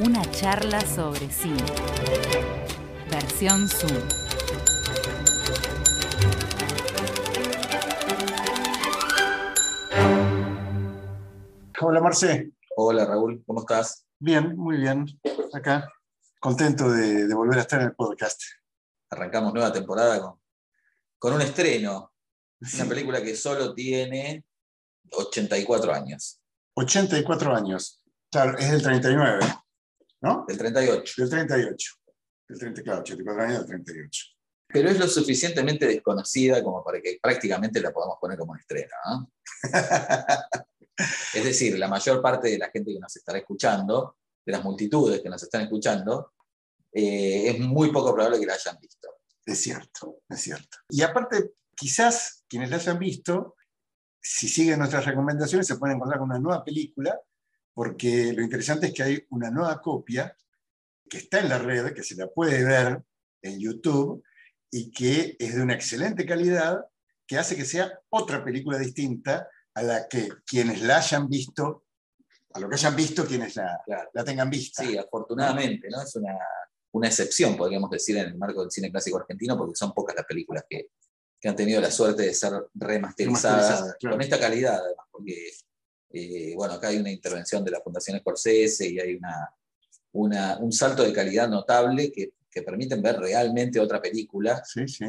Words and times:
Una 0.00 0.22
charla 0.30 0.80
sobre 0.82 1.28
cine. 1.28 1.60
Versión 3.10 3.68
Zoom. 3.68 3.98
Hola 11.80 12.00
Marce. 12.00 12.52
Hola 12.76 13.06
Raúl, 13.06 13.42
¿cómo 13.44 13.58
estás? 13.58 14.06
Bien, 14.20 14.56
muy 14.56 14.76
bien. 14.76 15.04
Acá. 15.52 15.88
Contento 16.38 16.88
de, 16.92 17.26
de 17.26 17.34
volver 17.34 17.58
a 17.58 17.62
estar 17.62 17.80
en 17.80 17.88
el 17.88 17.94
podcast. 17.96 18.40
Arrancamos 19.10 19.52
nueva 19.52 19.72
temporada 19.72 20.20
con, 20.20 20.40
con 21.18 21.32
un 21.32 21.42
estreno. 21.42 22.12
Sí. 22.62 22.80
Una 22.80 22.88
película 22.88 23.20
que 23.20 23.34
solo 23.34 23.74
tiene 23.74 24.44
84 25.10 25.92
años, 25.92 26.40
84 26.74 27.56
años. 27.56 28.00
Claro, 28.30 28.56
es 28.58 28.70
del 28.70 28.82
39, 28.82 29.40
¿no? 30.22 30.44
del 30.46 30.58
38. 30.58 31.14
Del 31.22 31.30
38. 31.30 31.94
Del 32.48 32.58
30, 32.58 32.82
claro, 32.82 33.00
84 33.00 33.42
años 33.42 33.58
del 33.60 33.84
38. 33.84 34.24
Pero 34.68 34.90
es 34.90 34.98
lo 34.98 35.08
suficientemente 35.08 35.86
desconocida 35.86 36.62
como 36.62 36.84
para 36.84 37.00
que 37.00 37.18
prácticamente 37.22 37.80
la 37.80 37.92
podamos 37.92 38.18
poner 38.20 38.38
como 38.38 38.54
estreno. 38.56 38.92
¿no? 39.06 39.32
Es 41.32 41.44
decir, 41.44 41.78
la 41.78 41.86
mayor 41.86 42.20
parte 42.20 42.48
de 42.48 42.58
la 42.58 42.70
gente 42.70 42.92
que 42.92 42.98
nos 42.98 43.14
estará 43.14 43.38
escuchando, 43.38 44.16
de 44.44 44.52
las 44.52 44.64
multitudes 44.64 45.20
que 45.20 45.28
nos 45.28 45.42
están 45.42 45.62
escuchando, 45.62 46.32
eh, 46.92 47.50
es 47.50 47.60
muy 47.60 47.92
poco 47.92 48.12
probable 48.14 48.40
que 48.40 48.46
la 48.46 48.54
hayan 48.54 48.78
visto. 48.80 49.08
Es 49.46 49.62
cierto, 49.62 50.22
es 50.28 50.40
cierto. 50.40 50.78
Y 50.88 51.02
aparte, 51.02 51.52
quizás 51.76 52.44
quienes 52.48 52.70
la 52.70 52.76
hayan 52.76 52.98
visto, 52.98 53.54
si 54.20 54.48
siguen 54.48 54.80
nuestras 54.80 55.04
recomendaciones, 55.04 55.66
se 55.66 55.76
pueden 55.76 55.96
encontrar 55.96 56.18
con 56.18 56.30
una 56.30 56.40
nueva 56.40 56.64
película, 56.64 57.18
porque 57.78 58.32
lo 58.32 58.42
interesante 58.42 58.88
es 58.88 58.92
que 58.92 59.04
hay 59.04 59.26
una 59.30 59.52
nueva 59.52 59.80
copia 59.80 60.36
que 61.08 61.18
está 61.18 61.38
en 61.38 61.48
la 61.48 61.60
red, 61.60 61.94
que 61.94 62.02
se 62.02 62.16
la 62.16 62.26
puede 62.26 62.64
ver 62.64 63.00
en 63.40 63.60
YouTube 63.60 64.24
y 64.68 64.90
que 64.90 65.36
es 65.38 65.54
de 65.54 65.62
una 65.62 65.74
excelente 65.74 66.26
calidad, 66.26 66.84
que 67.24 67.38
hace 67.38 67.54
que 67.54 67.64
sea 67.64 67.88
otra 68.08 68.42
película 68.42 68.78
distinta 68.78 69.48
a 69.74 69.82
la 69.84 70.08
que 70.08 70.28
quienes 70.44 70.82
la 70.82 70.96
hayan 70.96 71.28
visto, 71.28 71.84
a 72.52 72.58
lo 72.58 72.68
que 72.68 72.74
hayan 72.74 72.96
visto 72.96 73.24
quienes 73.24 73.54
la, 73.54 73.80
Claro. 73.86 74.10
la 74.12 74.24
tengan 74.24 74.50
vista. 74.50 74.82
Sí, 74.82 74.98
afortunadamente, 74.98 75.86
¿no? 75.88 76.02
Es 76.02 76.16
una, 76.16 76.36
una 76.90 77.06
excepción, 77.06 77.56
podríamos 77.56 77.90
decir, 77.90 78.16
en 78.16 78.30
el 78.30 78.38
marco 78.38 78.62
del 78.62 78.72
cine 78.72 78.90
clásico 78.90 79.18
argentino, 79.18 79.56
porque 79.56 79.76
son 79.76 79.94
pocas 79.94 80.16
las 80.16 80.26
películas 80.26 80.64
que, 80.68 80.88
que 81.40 81.48
han 81.48 81.54
tenido 81.54 81.80
la 81.80 81.92
suerte 81.92 82.24
de 82.24 82.34
ser 82.34 82.54
remasterizadas 82.74 83.52
Remasterizadas, 83.54 83.96
claro. 84.00 84.16
con 84.16 84.22
esta 84.22 84.40
calidad, 84.40 84.80
además, 84.84 85.06
porque, 85.12 85.52
eh, 86.10 86.54
bueno, 86.56 86.74
acá 86.74 86.88
hay 86.88 86.96
una 86.98 87.10
intervención 87.10 87.64
de 87.64 87.70
la 87.70 87.80
Fundación 87.80 88.18
Scorsese 88.18 88.88
y 88.88 88.98
hay 88.98 89.14
una, 89.14 89.54
una- 90.12 90.58
un 90.58 90.72
salto 90.72 91.02
de 91.02 91.12
calidad 91.12 91.48
notable 91.48 92.10
que, 92.12 92.32
que 92.50 92.62
permiten 92.62 93.02
ver 93.02 93.18
realmente 93.18 93.78
otra 93.80 94.00
película, 94.00 94.62
Sí, 94.64 94.88
sí. 94.88 95.04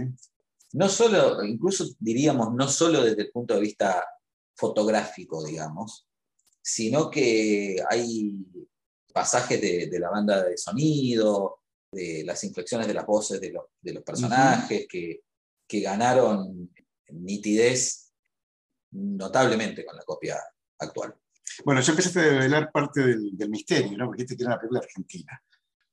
no 0.74 0.90
solo, 0.90 1.44
incluso 1.44 1.86
diríamos, 2.00 2.54
no 2.54 2.68
solo 2.68 3.04
desde 3.04 3.22
el 3.24 3.32
punto 3.32 3.54
de 3.56 3.62
vista 3.62 4.04
fotográfico, 4.56 5.44
digamos, 5.46 6.06
sino 6.62 7.10
que 7.10 7.78
hay 7.90 8.46
pasajes 9.14 9.60
de, 9.62 9.88
de 9.88 10.00
la 10.00 10.10
banda 10.10 10.44
de 10.44 10.58
sonido, 10.58 11.62
de 11.92 12.24
las 12.26 12.44
inflexiones 12.44 12.86
de 12.88 12.94
las 12.94 13.06
voces 13.06 13.40
de 13.42 13.52
los, 13.52 13.64
de 13.82 13.94
los 13.94 14.04
personajes 14.04 14.86
que, 14.88 15.22
que 15.68 15.80
ganaron 15.80 16.72
nitidez 17.12 18.12
notablemente 18.92 19.86
con 19.86 19.96
la 19.96 20.04
copia 20.04 20.38
actual. 20.80 21.16
Bueno, 21.66 21.82
yo 21.82 21.92
empezaste 21.92 22.20
a 22.20 22.24
develar 22.24 22.72
parte 22.72 23.02
del, 23.02 23.50
misterio, 23.50 23.98
¿no? 23.98 24.06
Porque 24.08 24.24
este 24.24 24.36
que 24.38 24.44
era 24.44 24.52
una 24.54 24.60
película 24.60 24.80
argentina. 24.82 25.42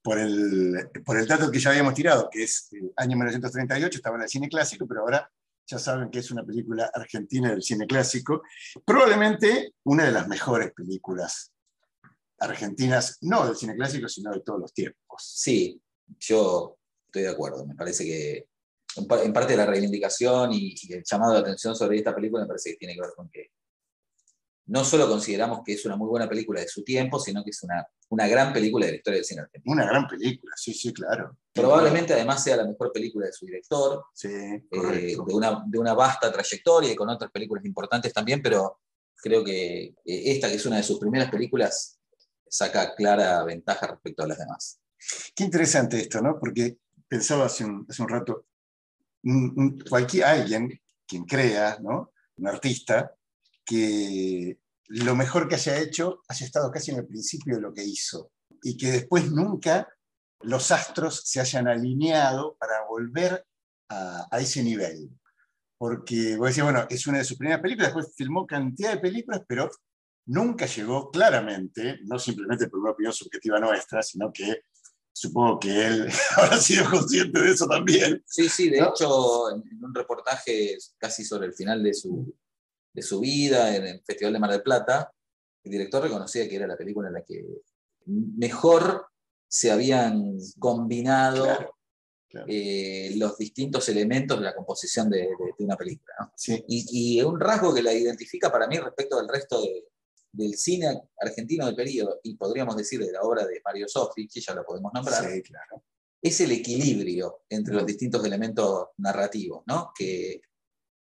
Por 0.03 0.19
el, 0.19 0.91
por 1.05 1.19
el 1.19 1.27
dato 1.27 1.51
que 1.51 1.59
ya 1.59 1.71
habíamos 1.71 1.95
tirado, 1.95 2.29
que 2.31 2.45
es 2.45 2.69
eh, 2.73 2.93
año 2.97 3.17
1938, 3.17 3.97
estaba 3.99 4.17
en 4.17 4.23
el 4.23 4.29
cine 4.29 4.49
clásico, 4.49 4.87
pero 4.87 5.01
ahora 5.01 5.29
ya 5.67 5.79
saben 5.81 6.11
que 6.11 6.21
es 6.21 6.31
una 6.31 6.45
película 6.45 6.89
argentina 6.95 7.51
del 7.51 7.63
cine 7.63 7.87
clásico. 7.89 8.43
Probablemente 8.85 9.75
una 9.85 10.05
de 10.05 10.13
las 10.13 10.29
mejores 10.29 10.73
películas 10.73 11.53
argentinas, 12.39 13.19
no 13.23 13.47
del 13.47 13.57
cine 13.57 13.75
clásico, 13.75 14.09
sino 14.09 14.31
de 14.33 14.41
todos 14.43 14.61
los 14.61 14.73
tiempos. 14.73 15.23
Sí, 15.23 15.81
yo 16.21 16.79
estoy 17.07 17.23
de 17.23 17.31
acuerdo. 17.31 17.67
Me 17.67 17.75
parece 17.75 18.05
que 18.05 18.49
en, 18.97 19.07
pa- 19.07 19.23
en 19.23 19.33
parte 19.33 19.57
la 19.57 19.67
reivindicación 19.67 20.53
y, 20.53 20.75
y 20.81 20.93
el 20.93 21.03
llamado 21.05 21.33
de 21.33 21.41
atención 21.41 21.75
sobre 21.75 21.99
esta 21.99 22.15
película 22.15 22.43
me 22.43 22.49
parece 22.49 22.71
que 22.71 22.77
tiene 22.77 22.95
que 22.95 23.01
ver 23.01 23.11
con 23.17 23.29
que 23.29 23.51
no 24.66 24.84
solo 24.84 25.09
consideramos 25.09 25.60
que 25.65 25.72
es 25.75 25.84
una 25.87 25.97
muy 25.97 26.09
buena 26.09 26.28
película 26.28 26.60
de 26.60 26.69
su 26.69 26.82
tiempo, 26.82 27.19
sino 27.21 27.43
que 27.44 27.50
es 27.50 27.62
una, 27.62 27.87
una 28.09 28.27
gran 28.27 28.53
película 28.53 28.87
de 28.87 28.93
la 28.93 28.97
historia 28.99 29.19
del 29.19 29.25
cine 29.25 29.41
argentino. 29.43 29.72
Una 29.72 29.87
gran 29.87 30.06
película, 30.09 30.53
sí, 30.56 30.75
sí, 30.75 30.93
claro. 30.93 31.37
Probablemente 31.53 32.12
además 32.15 32.43
sea 32.43 32.56
la 32.56 32.66
mejor 32.66 32.93
película 32.93 33.27
de 33.27 33.32
su 33.32 33.47
director, 33.47 34.04
Sí, 34.12 34.28
eh, 34.28 34.62
de, 34.71 35.34
una, 35.34 35.62
de 35.66 35.78
una 35.78 35.94
vasta 35.94 36.31
trayectoria 36.32 36.93
y 36.93 36.97
con 36.97 37.09
otras 37.09 37.31
películas 37.31 37.65
importantes 37.65 38.12
también, 38.12 38.43
pero 38.43 38.81
creo 39.15 39.43
que 39.44 39.84
eh, 39.84 39.94
esta, 40.04 40.49
que 40.49 40.56
es 40.56 40.66
una 40.66 40.77
de 40.77 40.83
sus 40.83 40.98
primeras 40.98 41.31
películas, 41.31 41.98
saca 42.48 42.94
clara 42.94 43.43
ventaja 43.44 43.87
respecto 43.87 44.22
a 44.22 44.27
las 44.28 44.38
demás. 44.38 44.81
Qué 45.34 45.44
interesante 45.44 45.98
esto, 45.98 46.21
¿no? 46.21 46.38
Porque 46.38 46.78
pensaba 47.09 47.47
hace 47.47 47.65
un, 47.65 47.87
hace 47.88 48.03
un 48.03 48.09
rato, 48.09 48.47
un- 49.25 49.53
un- 49.56 49.78
cualquier, 49.88 50.25
alguien, 50.25 50.81
quien 51.06 51.25
crea, 51.25 51.78
¿no? 51.81 52.12
Un 52.37 52.48
artista, 52.48 53.16
que 53.66 54.59
lo 54.88 55.16
mejor 55.16 55.49
que 55.49 55.56
haya 55.56 55.78
hecho 55.78 56.22
haya 56.28 56.47
estado 56.47 56.71
casi 56.71 56.93
en 56.93 56.99
el 56.99 57.06
principio 57.06 57.56
de 57.56 57.62
lo 57.62 57.75
que 57.75 57.84
hizo 57.84 58.31
y 58.62 58.77
que 58.77 58.93
después 58.93 59.31
nunca 59.31 59.88
los 60.41 60.71
astros 60.71 61.22
se 61.25 61.41
hayan 61.41 61.66
alineado 61.66 62.56
para 62.59 62.87
volver 62.88 63.44
a, 63.88 64.27
a 64.31 64.41
ese 64.41 64.62
nivel. 64.62 65.10
Porque 65.78 66.37
vos 66.37 66.49
decís, 66.49 66.62
bueno, 66.62 66.87
es 66.88 67.06
una 67.06 67.19
de 67.19 67.25
sus 67.25 67.37
primeras 67.37 67.60
películas, 67.60 67.88
después 67.88 68.15
filmó 68.16 68.47
cantidad 68.47 68.93
de 68.93 69.00
películas, 69.00 69.43
pero 69.47 69.69
nunca 70.27 70.66
llegó 70.66 71.10
claramente, 71.10 71.98
no 72.04 72.19
simplemente 72.19 72.69
por 72.69 72.81
una 72.81 72.93
opinión 72.93 73.12
subjetiva 73.12 73.60
nuestra, 73.60 74.03
sino 74.03 74.33
que 74.33 74.62
supongo 75.12 75.59
que 75.59 75.87
él 75.87 76.09
habrá 76.37 76.59
sido 76.59 76.88
consciente 76.91 77.41
de 77.41 77.51
eso 77.51 77.66
también. 77.66 78.22
Sí, 78.27 78.48
sí, 78.48 78.71
de 78.71 78.80
¿No? 78.80 78.91
hecho, 78.91 79.51
en 79.51 79.84
un 79.84 79.95
reportaje 79.95 80.77
casi 80.98 81.24
sobre 81.24 81.47
el 81.47 81.54
final 81.54 81.83
de 81.83 81.95
su, 81.95 82.34
de 82.97 83.03
su 83.03 83.21
vida 83.21 83.77
en 83.77 83.87
el 83.87 84.03
Festival 84.03 84.33
de 84.33 84.39
Mar 84.39 84.51
del 84.51 84.63
Plata, 84.63 85.13
el 85.63 85.71
director 85.71 86.03
reconocía 86.03 86.48
que 86.48 86.57
era 86.57 86.66
la 86.66 86.77
película 86.78 87.09
en 87.09 87.15
la 87.15 87.22
que 87.25 87.45
mejor 88.07 89.07
se 89.48 89.71
habían 89.71 90.37
combinado 90.59 91.45
Claro, 91.45 91.77
claro. 92.28 92.47
eh, 92.48 93.13
los 93.16 93.37
distintos 93.37 93.89
elementos 93.89 94.39
de 94.39 94.45
la 94.45 94.54
composición 94.54 95.10
de, 95.10 95.19
de- 95.19 95.54
de 95.59 95.65
una 95.65 95.77
película. 95.77 96.15
¿no? 96.21 96.33
Sí, 96.37 96.65
Y, 96.69 97.19
y 97.19 97.22
un 97.22 97.39
rasgo 97.39 97.75
que 97.75 97.83
la 97.83 97.93
identifica 97.93 98.51
para 98.51 98.66
mí 98.66 98.78
respecto 98.78 99.19
del 99.19 99.28
resto 99.28 99.60
de- 99.63 99.84
del 100.33 100.54
cine 100.57 101.01
argentino 101.21 101.65
del 101.66 101.75
periodo, 101.77 102.21
y 102.22 102.37
podríamos 102.37 102.77
decir 102.77 103.01
de 103.01 103.10
la 103.13 103.22
obra 103.22 103.47
de 103.47 103.60
Mario 103.65 103.89
Sofri, 103.89 104.28
que 104.28 104.41
ya 104.41 104.54
lo 104.54 104.65
podemos 104.65 104.93
nombrar, 104.95 105.25
sí, 105.33 105.43
claro. 105.43 105.83
es 106.22 106.41
el 106.41 106.53
equilibrio 106.53 107.45
entre 107.48 107.75
los 107.75 107.87
distintos 107.87 108.22
elementos 108.25 108.89
narrativos, 108.98 109.63
¿no? 109.66 109.93
que, 109.97 110.41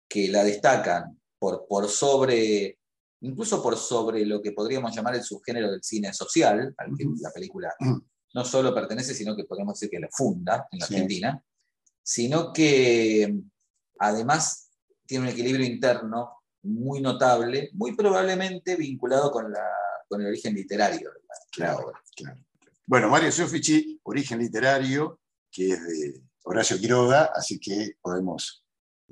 que 0.08 0.30
la 0.30 0.44
destacan 0.44 1.19
por, 1.40 1.66
por 1.68 1.88
sobre, 1.88 2.78
incluso 3.22 3.64
por 3.64 3.78
sobre 3.78 4.26
lo 4.26 4.42
que 4.42 4.52
podríamos 4.52 4.94
llamar 4.96 5.16
el 5.16 5.24
subgénero 5.24 5.72
del 5.72 5.82
cine 5.82 6.14
social, 6.14 6.74
al 6.78 6.96
que 6.98 7.06
la 7.22 7.32
película 7.32 7.74
no 8.34 8.46
solo 8.46 8.74
pertenece, 8.76 9.14
sino 9.16 9.36
que 9.36 9.46
podemos 9.46 9.74
decir 9.80 9.90
que 9.90 10.00
la 10.00 10.10
funda 10.12 10.68
en 10.72 10.80
la 10.80 10.86
Sí. 10.86 10.94
Argentina, 10.96 11.44
sino 12.04 12.52
que 12.54 13.34
además 14.00 14.70
tiene 15.06 15.26
un 15.26 15.32
equilibrio 15.32 15.66
interno 15.66 16.34
muy 16.64 17.02
notable, 17.02 17.70
muy 17.74 17.96
probablemente 17.96 18.76
vinculado 18.76 19.32
con, 19.32 19.52
la, 19.52 19.66
con 20.08 20.22
el 20.22 20.28
origen 20.28 20.54
literario 20.54 21.10
de 21.12 21.20
la, 21.22 21.36
Claro. 21.52 21.86
obra. 21.88 22.02
Claro. 22.16 22.42
Bueno, 22.86 23.10
Mario 23.10 23.32
Soffici, 23.32 24.00
origen 24.04 24.40
literario, 24.40 25.20
que 25.52 25.70
es 25.70 25.88
de 25.88 26.24
Horacio 26.44 26.78
Quiroga, 26.80 27.32
así 27.36 27.60
que 27.60 27.94
podemos 28.02 28.64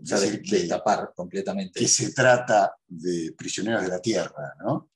O 0.01 0.05
sea, 0.05 0.19
de- 0.19 0.41
que, 0.41 0.57
destapar 0.57 1.11
completamente. 1.15 1.79
que 1.79 1.87
se 1.87 2.13
trata 2.13 2.75
de 2.87 3.33
Prisioneros 3.37 3.81
de 3.83 3.89
la 3.89 3.99
Tierra, 3.99 4.53
¿no? 4.59 4.89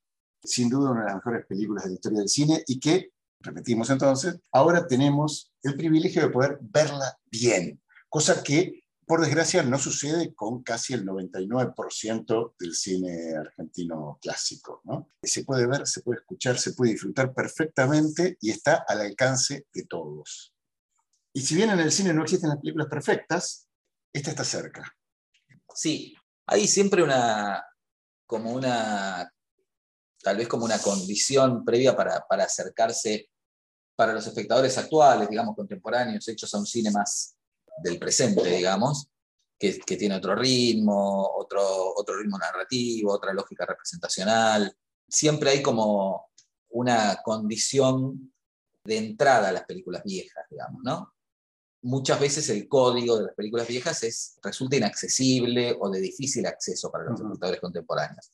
Sin 0.43 0.69
duda 0.69 0.91
una 0.91 1.01
de 1.01 1.07
las 1.07 1.15
mejores 1.15 1.45
películas 1.45 1.83
de 1.83 1.89
la 1.91 1.95
historia 1.95 2.19
del 2.19 2.29
cine 2.29 2.63
y 2.67 2.79
que, 2.79 3.11
repetimos 3.39 3.89
entonces, 3.89 4.39
ahora 4.51 4.85
tenemos 4.87 5.51
el 5.63 5.75
privilegio 5.75 6.21
de 6.21 6.29
poder 6.29 6.59
verla 6.61 7.17
bien, 7.25 7.81
cosa 8.09 8.43
que, 8.43 8.83
por 9.05 9.21
desgracia, 9.21 9.63
no 9.63 9.77
sucede 9.77 10.33
con 10.33 10.63
casi 10.63 10.93
el 10.93 11.03
99% 11.05 12.53
del 12.59 12.73
cine 12.75 13.35
argentino 13.35 14.19
clásico, 14.21 14.81
¿no? 14.85 15.09
Se 15.23 15.43
puede 15.43 15.67
ver, 15.67 15.85
se 15.85 16.01
puede 16.01 16.19
escuchar, 16.19 16.57
se 16.57 16.73
puede 16.73 16.91
disfrutar 16.91 17.33
perfectamente 17.33 18.37
y 18.39 18.51
está 18.51 18.85
al 18.87 19.01
alcance 19.01 19.67
de 19.73 19.83
todos. 19.85 20.53
Y 21.33 21.41
si 21.41 21.55
bien 21.55 21.71
en 21.71 21.79
el 21.79 21.91
cine 21.91 22.13
no 22.13 22.23
existen 22.23 22.49
las 22.49 22.59
películas 22.59 22.87
perfectas, 22.87 23.67
esta 24.13 24.31
está 24.31 24.43
cerca. 24.43 24.95
Sí, 25.73 26.15
hay 26.47 26.67
siempre 26.67 27.03
una, 27.03 27.63
como 28.25 28.51
una, 28.51 29.31
tal 30.21 30.37
vez 30.37 30.47
como 30.47 30.65
una 30.65 30.79
condición 30.79 31.63
previa 31.63 31.95
para, 31.95 32.25
para 32.27 32.43
acercarse 32.43 33.29
para 33.95 34.13
los 34.13 34.25
espectadores 34.25 34.77
actuales, 34.77 35.29
digamos, 35.29 35.55
contemporáneos, 35.55 36.27
hechos 36.27 36.53
a 36.53 36.57
un 36.57 36.65
cine 36.65 36.91
más 36.91 37.35
del 37.83 37.99
presente, 37.99 38.49
digamos, 38.49 39.07
que, 39.57 39.79
que 39.79 39.95
tiene 39.95 40.15
otro 40.15 40.35
ritmo, 40.35 41.29
otro, 41.35 41.93
otro 41.95 42.17
ritmo 42.17 42.37
narrativo, 42.37 43.13
otra 43.13 43.33
lógica 43.33 43.65
representacional. 43.65 44.75
Siempre 45.07 45.51
hay 45.51 45.61
como 45.61 46.31
una 46.69 47.21
condición 47.23 48.33
de 48.83 48.97
entrada 48.97 49.49
a 49.49 49.51
las 49.51 49.65
películas 49.65 50.03
viejas, 50.03 50.45
digamos, 50.49 50.81
¿no? 50.83 51.13
Muchas 51.83 52.19
veces 52.19 52.49
el 52.49 52.67
código 52.67 53.17
de 53.17 53.25
las 53.25 53.35
películas 53.35 53.67
viejas 53.67 54.03
es, 54.03 54.37
resulta 54.43 54.75
inaccesible 54.77 55.75
o 55.79 55.89
de 55.89 55.99
difícil 55.99 56.45
acceso 56.45 56.91
para 56.91 57.05
los 57.05 57.19
espectadores 57.19 57.59
contemporáneos. 57.61 58.31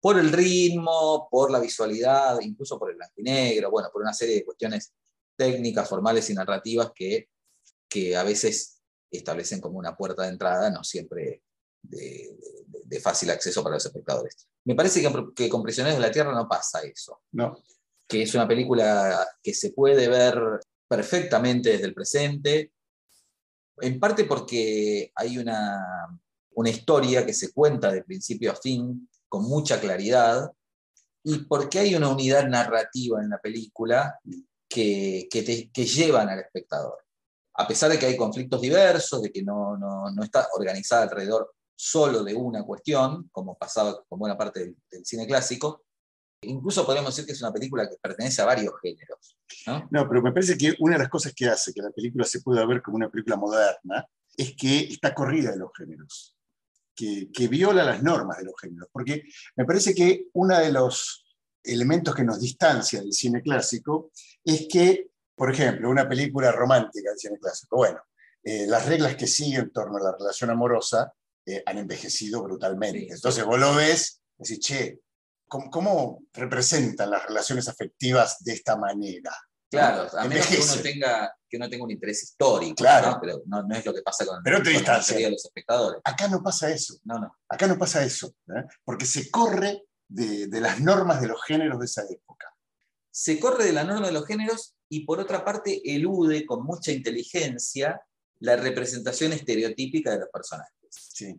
Por 0.00 0.18
el 0.18 0.32
ritmo, 0.32 1.28
por 1.30 1.50
la 1.50 1.60
visualidad, 1.60 2.40
incluso 2.40 2.78
por 2.78 2.90
el 2.90 2.96
blanco 2.96 3.14
y 3.16 3.22
negro, 3.22 3.70
bueno, 3.70 3.88
por 3.92 4.02
una 4.02 4.12
serie 4.12 4.36
de 4.36 4.44
cuestiones 4.44 4.92
técnicas, 5.36 5.88
formales 5.88 6.28
y 6.30 6.34
narrativas 6.34 6.92
que, 6.94 7.28
que 7.88 8.16
a 8.16 8.22
veces 8.24 8.80
establecen 9.10 9.60
como 9.60 9.78
una 9.78 9.96
puerta 9.96 10.22
de 10.24 10.30
entrada, 10.30 10.70
no 10.70 10.82
siempre 10.84 11.42
de, 11.82 12.36
de- 12.38 12.82
de 12.84 13.00
fácil 13.00 13.30
acceso 13.30 13.62
para 13.62 13.76
los 13.76 13.86
espectadores. 13.86 14.46
Me 14.64 14.74
parece 14.74 15.00
que, 15.00 15.08
que 15.34 15.48
con 15.48 15.62
Prisioneros 15.62 15.98
de 15.98 16.06
la 16.06 16.12
Tierra 16.12 16.32
no 16.34 16.46
pasa 16.46 16.80
eso 16.82 17.22
¿no? 17.32 17.56
que 18.06 18.22
es 18.22 18.34
una 18.34 18.46
película 18.46 19.26
que 19.42 19.54
se 19.54 19.70
puede 19.72 20.08
ver 20.08 20.38
perfectamente 20.86 21.70
desde 21.70 21.86
el 21.86 21.94
presente, 21.94 22.72
en 23.80 23.98
parte 23.98 24.24
porque 24.24 25.10
hay 25.14 25.38
una, 25.38 26.18
una 26.54 26.70
historia 26.70 27.24
que 27.24 27.32
se 27.34 27.52
cuenta 27.52 27.90
de 27.92 28.04
principio 28.04 28.52
a 28.52 28.56
fin 28.56 29.08
con 29.28 29.44
mucha 29.44 29.80
claridad 29.80 30.50
y 31.24 31.38
porque 31.44 31.78
hay 31.78 31.94
una 31.94 32.08
unidad 32.08 32.46
narrativa 32.48 33.22
en 33.22 33.30
la 33.30 33.38
película 33.38 34.18
que, 34.68 35.28
que, 35.30 35.42
te- 35.42 35.84
llevan 35.86 36.28
al 36.28 36.40
espectador. 36.40 36.98
A 37.54 37.66
pesar 37.68 37.90
de 37.90 37.98
que 37.98 38.06
hay 38.06 38.16
conflictos 38.16 38.60
diversos, 38.60 39.22
de 39.22 39.30
que 39.30 39.42
no, 39.42 39.76
no, 39.76 40.10
no 40.10 40.22
está 40.22 40.48
organizada 40.56 41.02
alrededor 41.02 41.54
solo 41.76 42.24
de 42.24 42.34
una 42.34 42.62
cuestión, 42.64 43.28
como 43.32 43.56
pasaba 43.56 44.02
con 44.08 44.18
buena 44.18 44.36
parte 44.36 44.60
del- 44.60 44.76
del 44.90 45.04
cine 45.06 45.26
clásico, 45.26 45.82
Incluso 46.44 46.84
podemos 46.84 47.14
decir 47.14 47.24
que 47.24 47.30
es 47.32 47.40
una 47.40 47.52
película 47.52 47.88
que 47.88 47.94
pertenece 48.02 48.42
a 48.42 48.46
varios 48.46 48.74
géneros. 48.82 49.36
¿No? 49.66 49.88
No, 49.90 50.08
pero 50.08 50.22
me 50.22 50.32
parece 50.32 50.56
que 50.56 50.74
una 50.80 50.94
de 50.94 51.00
las 51.00 51.08
cosas 51.08 51.32
que 51.34 51.46
hace 51.46 51.72
que 51.72 51.82
la 51.82 51.90
película 51.90 52.24
se 52.24 52.40
pueda 52.40 52.64
ver 52.66 52.82
como 52.82 52.96
una 52.96 53.10
película 53.10 53.36
moderna 53.36 54.06
es 54.36 54.54
que 54.56 54.80
está 54.80 55.14
corrida 55.14 55.50
de 55.50 55.58
los 55.58 55.70
géneros, 55.76 56.36
que, 56.94 57.30
que 57.32 57.48
viola 57.48 57.84
las 57.84 58.02
normas 58.02 58.38
de 58.38 58.44
los 58.44 58.54
géneros. 58.60 58.88
Porque 58.92 59.24
me 59.56 59.64
parece 59.64 59.94
que 59.94 60.28
uno 60.32 60.58
de 60.58 60.72
los 60.72 61.24
elementos 61.62 62.14
que 62.14 62.24
nos 62.24 62.40
distancia 62.40 63.00
del 63.00 63.12
cine 63.12 63.42
clásico 63.42 64.10
es 64.44 64.66
que, 64.70 65.10
por 65.34 65.52
ejemplo, 65.52 65.90
una 65.90 66.08
película 66.08 66.50
romántica 66.52 67.10
del 67.10 67.18
cine 67.18 67.38
clásico, 67.38 67.76
bueno, 67.76 68.00
eh, 68.42 68.66
las 68.66 68.86
reglas 68.86 69.16
que 69.16 69.26
siguen 69.26 69.62
en 69.62 69.72
torno 69.72 69.98
a 69.98 70.02
la 70.02 70.16
relación 70.18 70.50
amorosa 70.50 71.12
eh, 71.46 71.62
han 71.64 71.78
envejecido 71.78 72.42
brutalmente. 72.42 73.00
Sí, 73.00 73.06
sí. 73.06 73.12
Entonces 73.14 73.44
vos 73.44 73.58
lo 73.58 73.74
ves 73.74 74.22
decís, 74.42 74.60
che, 74.60 75.00
¿cómo, 75.52 75.70
cómo 75.70 76.22
representan 76.32 77.10
las 77.10 77.26
relaciones 77.26 77.68
afectivas 77.68 78.42
de 78.42 78.54
esta 78.54 78.74
manera? 78.76 79.36
Claro, 79.70 80.06
a 80.18 80.24
menos 80.26 80.46
que 80.46 80.56
uno, 80.60 80.74
tenga, 80.82 81.34
que 81.48 81.56
uno 81.58 81.68
tenga 81.70 81.84
un 81.84 81.90
interés 81.90 82.22
histórico, 82.22 82.74
Claro. 82.76 83.10
¿no? 83.12 83.18
pero 83.20 83.42
no, 83.46 83.62
no 83.62 83.74
es 83.76 83.84
lo 83.84 83.92
que 83.94 84.02
pasa 84.02 84.24
con, 84.26 84.42
Pero 84.42 84.58
con 84.58 84.64
la 84.66 84.70
distancia. 84.72 85.12
mayoría 85.14 85.26
de 85.28 85.32
los 85.32 85.44
espectadores. 85.44 86.00
Acá 86.04 86.28
no 86.28 86.42
pasa 86.42 86.70
eso. 86.70 86.94
No, 87.04 87.18
no. 87.18 87.36
Acá 87.48 87.66
no 87.66 87.78
pasa 87.78 88.02
eso, 88.04 88.34
¿eh? 88.48 88.64
porque 88.84 89.04
se 89.06 89.30
corre 89.30 89.84
de, 90.08 90.46
de 90.46 90.60
las 90.60 90.80
normas 90.80 91.20
de 91.20 91.28
los 91.28 91.42
géneros 91.44 91.78
de 91.78 91.84
esa 91.86 92.02
época. 92.08 92.48
Se 93.10 93.38
corre 93.38 93.64
de 93.64 93.72
la 93.72 93.84
norma 93.84 94.06
de 94.06 94.12
los 94.12 94.26
géneros 94.26 94.74
y 94.90 95.04
por 95.06 95.20
otra 95.20 95.44
parte 95.44 95.80
elude 95.84 96.44
con 96.46 96.64
mucha 96.64 96.92
inteligencia 96.92 98.00
la 98.40 98.56
representación 98.56 99.32
estereotípica 99.32 100.10
de 100.12 100.18
los 100.20 100.28
personajes. 100.30 100.74
Sí. 100.90 101.34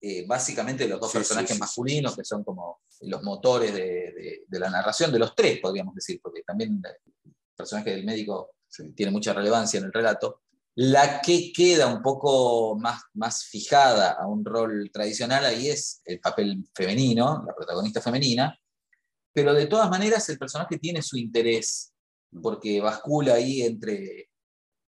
Eh, 0.00 0.24
básicamente 0.28 0.86
los 0.86 1.00
dos 1.00 1.10
Sí, 1.10 1.18
personajes 1.18 1.54
sí, 1.54 1.58
masculinos, 1.58 2.14
que 2.14 2.24
son 2.24 2.44
como 2.44 2.82
los 3.08 3.22
motores 3.22 3.72
de, 3.74 3.80
de- 3.80 4.44
de 4.46 4.58
la 4.58 4.70
narración, 4.70 5.12
de 5.12 5.18
los 5.18 5.34
tres, 5.34 5.60
podríamos 5.60 5.94
decir, 5.94 6.20
porque 6.22 6.42
también 6.42 6.80
el 6.84 7.34
personaje 7.56 7.90
del 7.90 8.04
médico 8.04 8.50
Sí. 8.68 8.90
tiene 8.92 9.12
mucha 9.12 9.32
relevancia 9.32 9.78
en 9.78 9.84
el 9.84 9.92
relato. 9.92 10.42
La 10.76 11.20
que 11.20 11.52
queda 11.52 11.86
un 11.86 12.02
poco 12.02 12.76
más, 12.76 13.02
más 13.12 13.44
fijada 13.44 14.12
a 14.12 14.26
un 14.26 14.44
rol 14.44 14.90
tradicional 14.92 15.44
ahí 15.44 15.68
es 15.68 16.00
el 16.04 16.18
papel 16.18 16.64
femenino, 16.74 17.44
la 17.46 17.54
protagonista 17.54 18.00
femenina, 18.00 18.58
pero 19.32 19.54
de 19.54 19.66
todas 19.66 19.88
maneras 19.88 20.28
el 20.28 20.38
personaje 20.38 20.78
tiene 20.78 21.02
su 21.02 21.16
interés, 21.16 21.92
porque 22.42 22.80
bascula 22.80 23.34
ahí 23.34 23.62
entre 23.62 24.28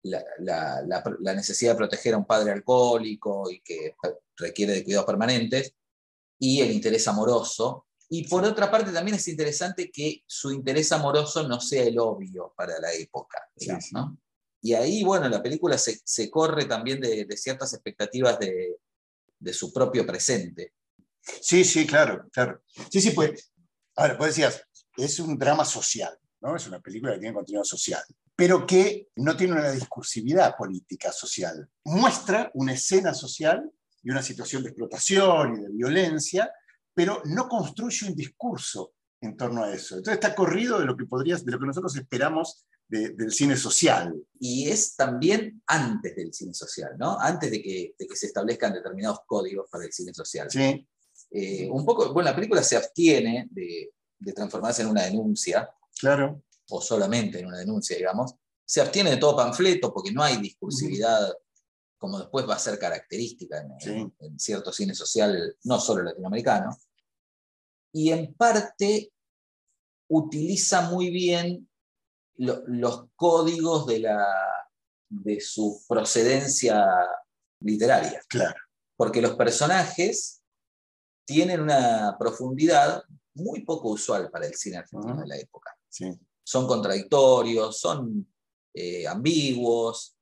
la, 0.05 0.25
la- 0.39 0.83
la- 0.87 1.17
la 1.21 1.35
necesidad 1.35 1.73
de 1.73 1.77
proteger 1.79 2.15
a 2.15 2.19
un 2.19 2.27
padre 2.27 2.53
alcohólico 2.53 3.51
y 3.51 3.61
que 3.61 3.95
requiere 4.39 4.73
de 4.73 4.85
cuidados 4.85 5.07
permanentes, 5.07 5.75
y 6.39 6.61
el 6.63 6.71
interés 6.73 7.07
amoroso. 7.07 7.87
Y 8.09 8.29
por 8.29 8.45
otra 8.45 8.71
parte 8.71 8.93
también 8.93 9.17
es 9.17 9.27
interesante 9.29 9.91
que 9.91 10.23
su 10.27 10.53
interés 10.53 10.93
amoroso 10.93 11.47
no 11.49 11.61
sea 11.61 11.85
el 11.85 11.99
obvio 11.99 12.53
para 12.57 12.79
la 12.79 12.93
época, 12.93 13.39
Sí, 13.57 13.65
digamos, 13.67 13.85
sí. 13.85 13.95
¿no? 13.95 14.19
Y 14.61 14.73
ahí, 14.75 15.05
bueno, 15.05 15.29
la 15.29 15.43
película 15.43 15.77
se, 15.77 16.01
se 16.05 16.31
corre 16.31 16.65
también 16.65 17.01
de, 17.01 17.25
de 17.27 17.37
ciertas 17.37 17.75
expectativas 17.75 18.39
de, 18.39 18.79
de 19.39 19.53
su 19.53 19.73
propio 19.73 20.07
presente. 20.07 20.73
Sí, 21.21 21.65
sí, 21.65 21.87
claro, 21.87 22.29
claro. 22.33 22.63
Sí, 22.91 23.01
sí, 23.01 23.11
pues. 23.11 23.53
Ahora, 23.97 24.17
pues 24.19 24.31
decías, 24.31 24.63
es 24.97 25.19
un 25.21 25.39
drama 25.39 25.65
social, 25.65 26.19
¿no? 26.41 26.57
Es 26.57 26.67
una 26.67 26.81
película 26.81 27.13
que 27.13 27.21
tiene 27.21 27.35
contenido 27.35 27.65
social, 27.65 28.03
pero 28.35 28.67
que 28.67 29.09
no 29.17 29.37
tiene 29.37 29.53
una 29.53 29.71
discursividad 29.71 30.57
política 30.57 31.13
social. 31.13 31.69
Muestra 31.85 32.51
una 32.55 32.73
escena 32.73 33.15
social 33.15 33.71
y 34.03 34.11
una 34.11 34.23
situación 34.23 34.63
de 34.63 34.71
explotación 34.71 35.57
y 35.59 35.63
de 35.63 35.69
violencia, 35.71 36.51
pero 36.95 37.21
no 37.27 37.49
construye 37.49 38.07
un 38.09 38.15
discurso 38.15 38.95
en 39.21 39.37
torno 39.37 39.65
a 39.65 39.75
eso. 39.75 39.97
Entonces 39.97 40.15
está 40.15 40.35
corrido 40.35 40.79
de 40.79 40.85
lo 40.87 40.97
que 40.97 41.07
podrías, 41.07 41.45
de 41.45 41.53
lo 41.53 41.59
que 41.59 41.67
nosotros 41.67 41.97
esperamos 41.97 42.65
de- 42.89 43.11
del 43.11 43.33
cine 43.33 43.57
social. 43.57 44.15
Y 44.39 44.69
es 44.69 44.95
también 44.95 45.63
antes 45.67 46.15
del 46.15 46.33
cine 46.33 46.53
social, 46.55 46.93
¿no? 46.99 47.19
Antes 47.19 47.51
de 47.51 47.63
que, 47.63 47.95
de 47.99 48.07
que 48.07 48.17
se 48.17 48.27
establezcan 48.27 48.73
determinados 48.75 49.21
códigos 49.27 49.69
para 49.71 49.85
el 49.85 49.93
cine 49.93 50.13
social. 50.15 50.49
Sí, 50.51 50.87
Eh, 51.31 51.69
un 51.71 51.85
poco, 51.85 52.13
bueno, 52.13 52.29
la 52.31 52.35
película 52.37 52.63
se 52.63 52.77
abstiene 52.77 53.49
de, 53.51 53.93
de 54.19 54.33
transformarse 54.33 54.83
en 54.83 54.89
una 54.89 55.03
denuncia, 55.03 55.69
claro. 55.99 56.43
o 56.71 56.81
solamente 56.81 57.41
en 57.41 57.47
una 57.47 57.59
denuncia, 57.59 57.97
digamos. 57.97 58.35
Se 58.65 58.81
abstiene 58.81 59.11
de 59.11 59.17
todo 59.17 59.35
panfleto 59.37 59.93
porque 59.93 60.13
no 60.13 60.23
hay 60.23 60.37
discursividad, 60.37 61.33
como 62.05 62.19
después 62.19 62.47
va 62.47 62.55
a 62.57 62.59
ser 62.59 62.79
característica 62.79 63.63
en, 63.63 63.81
Sí. 63.81 63.91
en- 63.91 64.15
en 64.21 64.39
cierto 64.39 64.71
cine 64.75 64.95
social, 64.95 65.57
no 65.65 65.81
solo 65.81 66.03
latinoamericano. 66.03 66.77
Y 67.95 68.11
en 68.11 68.35
parte 68.35 69.11
utiliza 70.11 70.83
muy 70.91 71.09
bien 71.09 71.67
lo- 72.37 72.63
los 72.67 73.07
códigos 73.17 73.87
de, 73.87 74.01
la, 74.01 74.27
de 75.09 75.41
su 75.41 75.83
procedencia 75.89 76.85
literaria 77.61 78.21
Claro. 78.29 78.61
porque 78.99 79.23
los 79.23 79.35
personajes 79.35 80.43
tienen 81.27 81.63
una 81.63 82.17
profundidad 82.19 83.03
muy 83.35 83.65
poco 83.65 83.89
usual 83.89 84.31
para 84.31 84.47
el 84.47 84.55
cine 84.55 84.77
argentino 84.77 85.17
de 85.23 85.27
la 85.27 85.39
época. 85.39 85.75
Sí. 85.89 86.11
Son 86.45 86.67
contradictorios, 86.67 87.79
son 87.81 88.31
eh, 88.75 89.07
ambiguos, 89.07 90.15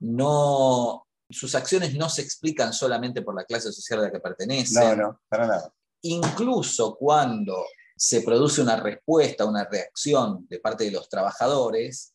no, 0.00 1.05
sus 1.28 1.54
acciones 1.54 1.94
no 1.94 2.08
se 2.08 2.22
explican 2.22 2.72
solamente 2.72 3.22
por 3.22 3.34
la 3.34 3.44
clase 3.44 3.72
social 3.72 4.00
a 4.00 4.02
la 4.04 4.12
que 4.12 4.20
pertenecen. 4.20 4.96
No, 4.98 5.08
no, 5.08 5.20
para 5.28 5.46
nada. 5.46 5.72
Incluso 6.02 6.96
cuando 6.96 7.64
se 7.96 8.20
produce 8.20 8.60
una 8.60 8.76
respuesta, 8.76 9.44
una 9.44 9.64
reacción 9.64 10.46
de 10.48 10.60
parte 10.60 10.84
de 10.84 10.92
los 10.92 11.08
trabajadores, 11.08 12.14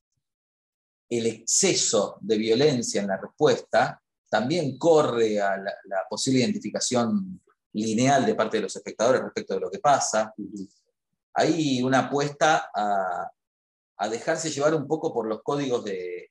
el 1.10 1.26
exceso 1.26 2.18
de 2.22 2.38
violencia 2.38 3.02
en 3.02 3.08
la 3.08 3.18
respuesta 3.18 4.02
también 4.30 4.78
corre 4.78 5.42
a 5.42 5.58
la, 5.58 5.74
la 5.86 6.06
posible 6.10 6.40
identificación 6.40 7.42
lineal 7.74 8.26
de 8.26 8.36
parte 8.36 8.58
de 8.58 8.64
los 8.64 8.76
espectadores 8.76 9.22
respecto 9.22 9.56
de 9.56 9.60
lo 9.60 9.70
que 9.70 9.80
pasa. 9.80 10.34
Hay 11.34 11.82
una 11.84 12.00
apuesta 12.00 12.70
a, 12.74 13.30
a 13.98 14.10
dejarse 14.10 14.50
llevar 14.50 14.74
un 14.74 14.88
poco 14.88 15.14
por 15.14 15.28
los 15.28 15.42
códigos 15.44 15.84
de, 15.84 16.31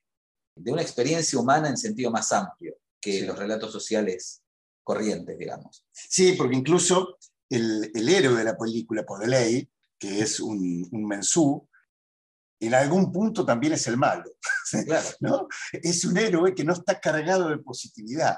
de 0.55 0.71
una 0.71 0.81
experiencia 0.81 1.39
humana 1.39 1.69
en 1.69 1.77
sentido 1.77 2.11
más 2.11 2.31
amplio 2.31 2.75
que 2.99 3.19
Sí. 3.19 3.25
los 3.25 3.37
relatos 3.37 3.71
sociales 3.71 4.41
corrientes, 4.83 5.37
digamos. 5.37 5.85
Sí, 5.91 6.33
porque 6.33 6.55
incluso 6.55 7.17
el, 7.49 7.91
el 7.93 8.09
héroe 8.09 8.35
de 8.37 8.43
la 8.43 8.57
película, 8.57 9.03
Podeley, 9.05 9.69
que 9.97 10.19
es 10.21 10.39
un, 10.39 10.87
un 10.91 11.05
mensú, 11.05 11.67
en 12.59 12.73
algún 12.75 13.11
punto 13.11 13.43
también 13.45 13.73
es 13.73 13.87
el 13.87 13.97
malo. 13.97 14.31
Claro. 14.85 15.07
¿no? 15.19 15.47
Es 15.73 16.05
un 16.05 16.17
héroe 16.17 16.55
que 16.55 16.63
no 16.63 16.73
está 16.73 16.99
cargado 16.99 17.49
de 17.49 17.57
positividad. 17.57 18.37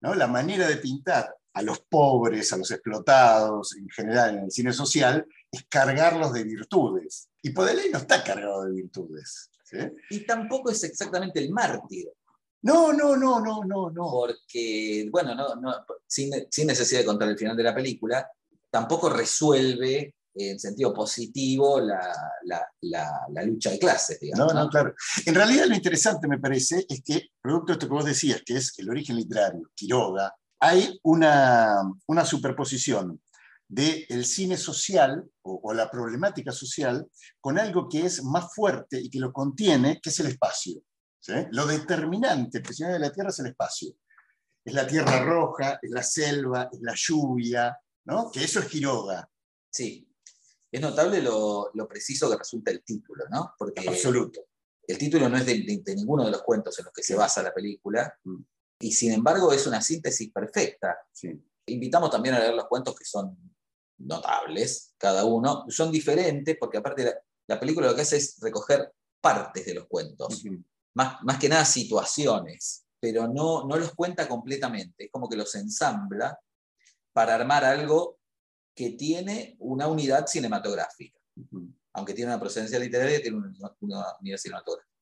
¿no? 0.00 0.14
La 0.14 0.26
manera 0.26 0.66
de 0.66 0.76
pintar 0.78 1.36
a 1.52 1.62
los 1.62 1.80
pobres, 1.80 2.52
a 2.52 2.56
los 2.56 2.70
explotados, 2.70 3.76
en 3.76 3.88
general 3.90 4.38
en 4.38 4.44
el 4.44 4.50
cine 4.50 4.72
social, 4.72 5.26
es 5.50 5.64
cargarlos 5.68 6.32
de 6.32 6.42
virtudes. 6.44 7.28
Y 7.42 7.50
Podeley 7.50 7.90
no 7.90 7.98
está 7.98 8.24
cargado 8.24 8.64
de 8.64 8.72
virtudes. 8.72 9.50
¿Sí? 9.64 9.78
Y 10.10 10.24
tampoco 10.26 10.70
es 10.70 10.84
exactamente 10.84 11.40
el 11.40 11.50
mártir, 11.50 12.06
No, 12.62 12.92
no, 12.92 13.16
no, 13.16 13.40
no, 13.40 13.64
no, 13.64 13.90
no. 13.90 14.10
porque, 14.10 15.08
bueno, 15.10 15.34
no, 15.34 15.56
no, 15.56 15.74
sin, 16.06 16.30
sin 16.50 16.66
necesidad 16.68 17.00
de 17.00 17.06
contar 17.06 17.28
el 17.28 17.36
final 17.38 17.56
de 17.56 17.62
la 17.62 17.74
película, 17.74 18.26
tampoco 18.70 19.10
resuelve 19.10 20.14
en 20.36 20.58
sentido 20.58 20.92
positivo 20.92 21.80
la, 21.80 22.12
la- 22.44 22.66
la- 22.80 23.20
la 23.30 23.42
lucha 23.44 23.70
de 23.70 23.78
clases, 23.78 24.18
No, 24.20 24.26
digamos. 24.26 24.54
no, 24.54 24.64
¿no? 24.64 24.68
claro. 24.70 24.94
En 25.26 25.34
realidad 25.34 25.66
lo 25.66 25.74
interesante 25.76 26.26
me 26.26 26.38
parece 26.40 26.84
es 26.88 27.02
que, 27.04 27.28
producto 27.40 27.66
de 27.68 27.72
esto 27.74 27.86
que 27.88 27.94
vos 27.94 28.04
decías, 28.04 28.42
que 28.44 28.56
es 28.56 28.76
el 28.78 28.90
origen 28.90 29.16
literario, 29.16 29.70
Quiroga, 29.74 30.34
hay 30.60 30.98
una, 31.04 31.82
una 32.06 32.24
superposición 32.24 33.20
del 33.68 34.24
cine 34.24 34.56
social 34.56 35.24
o, 35.42 35.60
o 35.64 35.72
la 35.74 35.90
problemática 35.90 36.52
social 36.52 37.08
con 37.40 37.58
algo 37.58 37.88
que 37.88 38.04
es 38.06 38.22
más 38.22 38.54
fuerte 38.54 39.00
y 39.00 39.08
que 39.10 39.18
lo 39.18 39.32
contiene, 39.32 40.00
que 40.02 40.10
es 40.10 40.20
el 40.20 40.26
espacio. 40.26 40.82
¿sí? 41.20 41.32
Lo 41.52 41.66
determinante, 41.66 42.60
prisionero 42.60 42.94
de 42.98 43.06
la 43.06 43.12
Tierra, 43.12 43.30
es 43.30 43.38
el 43.40 43.46
espacio. 43.46 43.94
Es 44.64 44.72
la 44.72 44.86
tierra 44.86 45.22
roja, 45.22 45.78
es 45.82 45.90
la 45.90 46.02
selva, 46.02 46.70
es 46.72 46.80
la 46.80 46.94
lluvia, 46.96 47.78
¿no? 48.06 48.30
que 48.30 48.44
eso 48.44 48.60
es 48.60 48.66
Quiroga, 48.66 49.28
Sí. 49.70 50.08
Es 50.72 50.80
notable 50.80 51.22
lo, 51.22 51.70
lo 51.74 51.86
preciso 51.86 52.28
que 52.30 52.36
resulta 52.38 52.70
el 52.72 52.82
título, 52.82 53.24
¿no? 53.30 53.54
Porque 53.56 53.88
absoluto. 53.88 54.40
el 54.88 54.98
título 54.98 55.28
no 55.28 55.36
es 55.36 55.46
de, 55.46 55.54
de- 55.62 55.82
de 55.84 55.94
ninguno 55.94 56.24
de 56.24 56.32
los 56.32 56.42
cuentos 56.42 56.76
en 56.80 56.86
los 56.86 56.92
que 56.94 57.02
se 57.04 57.14
basa 57.14 57.42
la 57.44 57.54
película, 57.54 58.12
Mm. 58.24 58.42
y 58.80 58.90
sin 58.92 59.12
embargo 59.12 59.52
es 59.52 59.66
una 59.68 59.80
síntesis 59.80 60.32
perfecta. 60.32 60.96
Sí. 61.12 61.28
Invitamos 61.66 62.10
también 62.10 62.34
a 62.34 62.40
leer 62.40 62.54
los 62.54 62.66
cuentos 62.66 62.94
que 62.94 63.04
son 63.04 63.36
notables, 63.98 64.94
cada 64.98 65.24
uno. 65.24 65.64
Son 65.68 65.90
diferentes 65.90 66.56
porque 66.58 66.78
aparte 66.78 67.04
la, 67.04 67.14
la 67.46 67.60
película 67.60 67.86
lo 67.88 67.94
que 67.94 68.02
hace 68.02 68.16
es 68.16 68.38
recoger 68.40 68.92
partes 69.20 69.64
de 69.64 69.74
los 69.74 69.86
cuentos, 69.86 70.44
Ujú. 70.44 70.62
más, 70.94 71.22
más 71.22 71.38
que 71.38 71.48
nada 71.48 71.64
situaciones, 71.64 72.84
pero 73.00 73.26
no, 73.26 73.66
no 73.66 73.76
los 73.76 73.94
cuenta 73.94 74.28
completamente, 74.28 75.04
es 75.04 75.10
como 75.10 75.28
que 75.28 75.36
los 75.36 75.54
ensambla 75.54 76.38
para 77.12 77.34
armar 77.34 77.64
algo 77.64 78.18
que 78.74 78.90
tiene 78.90 79.56
una 79.60 79.86
unidad 79.86 80.26
cinematográfica 80.26 81.18
Ujú. 81.36 81.72
aunque 81.94 82.14
tiene 82.14 82.30
una 82.30 82.40
procedencia 82.40 82.78
literaria, 82.78 83.20
tiene 83.20 83.38
una, 83.38 83.52
una 83.80 84.04
unidad 84.20 84.38
cinematográfica. 84.38 84.92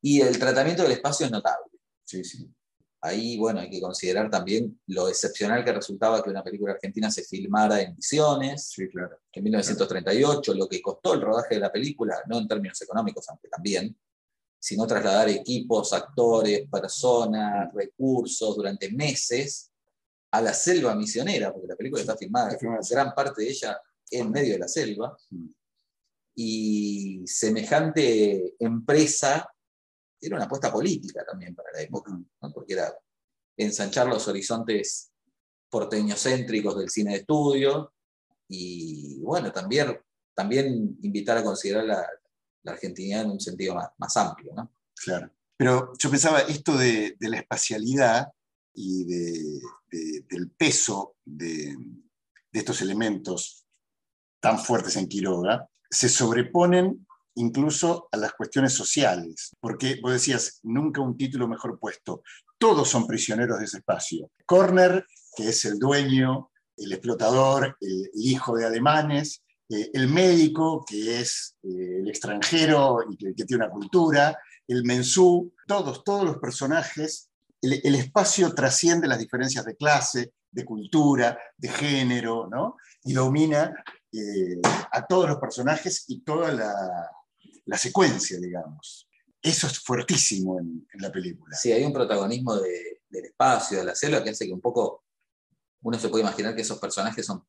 Y 0.00 0.20
el 0.20 0.38
tratamiento 0.38 0.82
del 0.82 0.92
espacio 0.92 1.26
es 1.26 1.32
notable. 1.32 1.78
Sí, 2.04 2.24
sí. 2.24 2.48
Ahí, 3.04 3.36
bueno, 3.36 3.58
hay 3.60 3.68
que 3.68 3.80
considerar 3.80 4.30
también 4.30 4.80
lo 4.86 5.08
excepcional 5.08 5.64
que 5.64 5.72
resultaba 5.72 6.22
que 6.22 6.30
una 6.30 6.44
película 6.44 6.74
argentina 6.74 7.10
se 7.10 7.24
filmara 7.24 7.80
en 7.82 7.96
Misiones, 7.96 8.68
Sí, 8.70 8.88
claro. 8.88 9.18
en 9.32 9.42
1938, 9.42 10.54
lo 10.54 10.68
que 10.68 10.80
costó 10.80 11.14
el 11.14 11.20
rodaje 11.20 11.56
de 11.56 11.60
la 11.60 11.72
película, 11.72 12.16
no 12.28 12.38
en 12.38 12.46
términos 12.46 12.80
económicos, 12.80 13.28
aunque 13.28 13.48
también, 13.48 13.96
sino 14.60 14.86
trasladar 14.86 15.28
equipos, 15.30 15.92
actores, 15.92 16.68
personas, 16.70 17.74
recursos 17.74 18.54
durante 18.56 18.88
meses 18.92 19.72
a 20.30 20.40
la 20.40 20.54
selva 20.54 20.94
misionera, 20.94 21.52
porque 21.52 21.66
la 21.68 21.76
película 21.76 22.00
está 22.02 22.16
filmada, 22.16 22.56
gran 22.88 23.12
parte 23.14 23.42
de 23.42 23.50
ella 23.50 23.80
en 24.10 24.30
medio 24.30 24.52
de 24.52 24.58
la 24.60 24.68
selva, 24.68 25.16
Mm. 25.30 25.48
y 26.36 27.22
semejante 27.26 28.54
empresa 28.58 29.51
era 30.22 30.36
una 30.36 30.44
apuesta 30.46 30.72
política 30.72 31.24
también 31.28 31.54
para 31.54 31.70
la 31.72 31.80
época. 31.82 32.12
¿no? 32.12 32.52
porque 32.52 32.74
era 32.74 32.94
ensanchar 33.56 34.06
los 34.06 34.26
horizontes 34.28 35.10
porteñocéntricos 35.68 36.78
del 36.78 36.88
cine 36.90 37.12
de 37.12 37.18
estudio 37.18 37.92
y 38.48 39.18
bueno, 39.20 39.50
también, 39.52 39.98
también 40.34 40.98
invitar 41.02 41.38
a 41.38 41.44
considerar 41.44 41.84
la, 41.84 42.06
la 42.62 42.72
argentinidad 42.72 43.22
en 43.22 43.30
un 43.30 43.40
sentido 43.40 43.74
más, 43.74 43.88
más 43.98 44.16
amplio. 44.16 44.52
¿no? 44.54 44.70
Claro. 45.04 45.30
Pero 45.56 45.92
yo 45.98 46.10
pensaba 46.10 46.40
esto 46.40 46.76
de, 46.76 47.16
de 47.18 47.28
la 47.28 47.38
espacialidad 47.38 48.28
y 48.74 49.04
de- 49.04 49.60
de- 49.90 50.24
del 50.28 50.50
peso 50.50 51.16
de 51.24 51.76
estos 52.52 52.80
elementos 52.82 53.66
tan 54.40 54.58
fuertes 54.58 54.96
en 54.96 55.08
Quiroga, 55.08 55.68
se 55.90 56.08
sobreponen 56.08 57.06
incluso 57.36 58.08
a 58.12 58.16
las 58.16 58.32
cuestiones 58.32 58.72
sociales, 58.72 59.50
porque 59.60 59.98
vos 60.02 60.12
decías, 60.12 60.60
nunca 60.62 61.00
un 61.00 61.16
título 61.16 61.48
mejor 61.48 61.78
puesto, 61.78 62.22
todos 62.58 62.88
son 62.88 63.06
prisioneros 63.06 63.58
de 63.58 63.64
ese 63.64 63.78
espacio. 63.78 64.30
Corner, 64.46 65.06
que 65.36 65.48
es 65.48 65.64
el 65.64 65.78
dueño, 65.78 66.50
el 66.76 66.92
explotador, 66.92 67.76
el, 67.80 68.10
hijo 68.14 68.56
de 68.56 68.66
alemanes, 68.66 69.42
eh, 69.68 69.90
el 69.94 70.08
médico, 70.08 70.84
que 70.86 71.20
es 71.20 71.56
eh, 71.62 72.00
el 72.00 72.08
extranjero 72.08 72.98
y 73.10 73.16
que, 73.16 73.44
tiene 73.44 73.64
una 73.64 73.72
cultura, 73.72 74.38
el 74.68 74.84
mensú, 74.84 75.52
todos, 75.66 76.04
todos 76.04 76.24
los 76.24 76.38
personajes, 76.38 77.30
el, 77.60 77.80
el 77.82 77.94
espacio 77.94 78.54
trasciende 78.54 79.08
las 79.08 79.18
diferencias 79.18 79.64
de 79.64 79.76
clase, 79.76 80.32
de 80.50 80.64
cultura, 80.64 81.38
de 81.56 81.68
género, 81.68 82.46
¿no? 82.48 82.76
Y 83.04 83.14
domina 83.14 83.72
eh, 84.12 84.60
a 84.90 85.06
todos 85.06 85.26
los 85.26 85.38
personajes 85.38 86.04
y 86.08 86.20
toda 86.20 86.52
la, 86.52 86.74
la 87.66 87.78
secuencia, 87.78 88.38
digamos. 88.40 89.08
Eso 89.40 89.66
es 89.66 89.78
fuertísimo 89.80 90.58
en, 90.58 90.86
en 90.92 91.00
la 91.02 91.10
película. 91.10 91.56
Sí, 91.56 91.72
hay 91.72 91.84
un 91.84 91.92
protagonismo 91.92 92.56
de- 92.56 93.00
del 93.08 93.24
espacio, 93.26 93.78
de 93.78 93.84
la 93.84 93.94
selva, 93.94 94.22
que 94.24 94.30
hace 94.30 94.46
que 94.46 94.52
un 94.52 94.60
poco 94.60 95.04
uno 95.82 95.98
se 95.98 96.08
puede 96.08 96.22
imaginar 96.22 96.54
que 96.54 96.62
esos 96.62 96.78
personajes 96.78 97.26
son, 97.26 97.44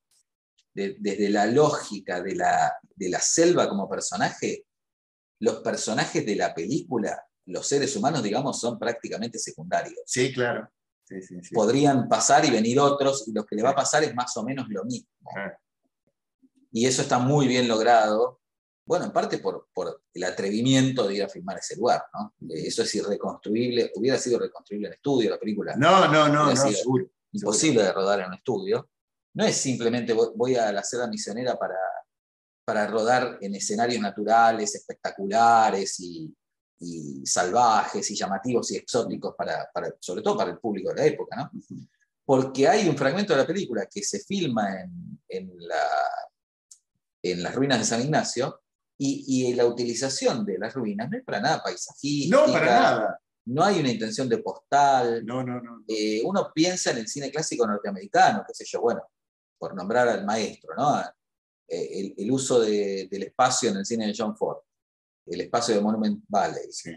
de- 0.73 0.95
desde 0.99 1.29
la 1.29 1.45
lógica 1.45 2.21
de 2.21 2.35
la, 2.35 2.73
de 2.95 3.09
la 3.09 3.19
selva 3.19 3.69
como 3.69 3.87
personaje, 3.87 4.65
los 5.39 5.57
personajes 5.61 6.25
de 6.25 6.35
la 6.35 6.53
película, 6.53 7.23
los 7.45 7.67
seres 7.67 7.95
humanos, 7.95 8.23
digamos, 8.23 8.59
son 8.59 8.79
prácticamente 8.79 9.37
secundarios. 9.37 9.99
Sí, 10.05 10.33
claro. 10.33 10.69
Sí, 11.05 11.21
sí, 11.21 11.35
sí. 11.43 11.53
Podrían 11.53 12.07
pasar 12.07 12.43
y 12.45 12.49
venir 12.49 12.79
otros, 12.79 13.27
y 13.27 13.33
lo 13.33 13.45
que 13.45 13.55
le 13.55 13.61
va 13.63 13.71
a 13.71 13.75
pasar 13.75 14.03
es 14.03 14.15
más 14.15 14.35
o 14.37 14.43
menos 14.43 14.67
lo 14.69 14.83
mismo. 14.85 15.09
Y 16.71 16.85
eso 16.87 17.01
está 17.01 17.19
muy 17.19 17.47
bien 17.47 17.67
logrado. 17.67 18.39
Bueno, 18.85 19.05
en 19.05 19.11
parte 19.13 19.37
por, 19.37 19.69
por 19.73 20.03
el 20.13 20.23
atrevimiento 20.25 21.07
de 21.07 21.15
ir 21.15 21.23
a 21.23 21.29
filmar 21.29 21.57
ese 21.57 21.77
lugar, 21.77 22.03
¿no? 22.13 22.33
Eh, 22.49 22.67
Eso 22.67 22.83
es 22.83 22.93
irreconstruible, 22.95 23.91
hubiera 23.95 24.17
sido 24.17 24.39
reconstruible 24.39 24.87
en 24.87 24.93
estudio 24.95 25.29
la 25.29 25.39
película. 25.39 25.75
No, 25.77 26.07
no, 26.07 26.27
no, 26.27 26.47
no, 26.53 26.55
seguro. 26.55 27.05
imposible 27.31 27.81
de 27.83 27.91
rodar 27.93 28.19
en 28.19 28.27
un 28.27 28.33
estudio. 28.33 28.89
No 29.35 29.45
es 29.45 29.55
simplemente 29.55 30.13
voy 30.13 30.55
a 30.55 30.71
la 30.71 30.83
selva 30.83 31.07
misionera 31.07 31.57
para, 31.57 31.77
para 32.65 32.85
rodar 32.87 33.37
en 33.41 33.55
escenarios 33.55 34.01
naturales, 34.01 34.75
espectaculares 34.75 35.99
y, 36.01 36.35
y 36.79 37.25
salvajes 37.25 38.11
y 38.11 38.15
llamativos 38.15 38.69
y 38.71 38.77
exóticos, 38.77 39.33
para, 39.37 39.69
para- 39.73 39.95
sobre 39.99 40.21
todo 40.21 40.37
para 40.37 40.51
el 40.51 40.59
público 40.59 40.89
de 40.89 40.95
la 40.95 41.05
época, 41.05 41.35
¿no? 41.37 41.51
Porque 42.25 42.67
hay 42.67 42.87
un 42.87 42.97
fragmento 42.97 43.33
de 43.33 43.39
la 43.39 43.47
película 43.47 43.85
que 43.89 44.03
se 44.03 44.19
filma 44.19 44.81
en, 44.81 45.23
en, 45.29 45.51
la- 45.67 46.29
en 47.23 47.41
las 47.41 47.55
ruinas 47.55 47.79
de 47.79 47.85
San 47.85 48.01
Ignacio 48.01 48.59
y, 48.97 49.49
y 49.49 49.53
la 49.55 49.65
utilización 49.65 50.45
de 50.45 50.57
las 50.59 50.73
ruinas 50.73 51.09
no 51.09 51.17
es 51.17 51.23
para 51.23 51.41
nada 51.41 51.61
paisajista. 51.63 52.35
No, 52.35 52.51
para 52.51 52.65
nada. 52.65 53.19
No 53.45 53.63
hay 53.63 53.79
una 53.79 53.91
intención 53.91 54.29
de 54.29 54.37
postal, 54.37 55.25
No, 55.25 55.43
no, 55.43 55.59
no. 55.61 55.83
eh, 55.87 56.21
uno 56.23 56.51
piensa 56.55 56.91
en 56.91 56.99
el 56.99 57.07
cine 57.07 57.29
clásico 57.29 57.67
norteamericano, 57.67 58.43
qué 58.47 58.53
sé 58.53 58.63
yo, 58.65 58.79
bueno, 58.79 59.01
por 59.57 59.75
nombrar 59.75 60.07
al 60.07 60.23
maestro, 60.25 60.73
¿no? 60.77 61.01
Eh, 61.67 61.99
el, 61.99 62.13
el 62.17 62.31
uso 62.31 62.61
de- 62.61 63.07
del 63.11 63.23
espacio 63.23 63.69
en 63.71 63.77
el 63.77 63.85
cine 63.85 64.07
de 64.07 64.13
John 64.17 64.37
Ford, 64.37 64.59
el 65.25 65.41
espacio 65.41 65.75
de 65.75 65.81
Monument 65.81 66.23
Valley, 66.27 66.71
Sí. 66.71 66.91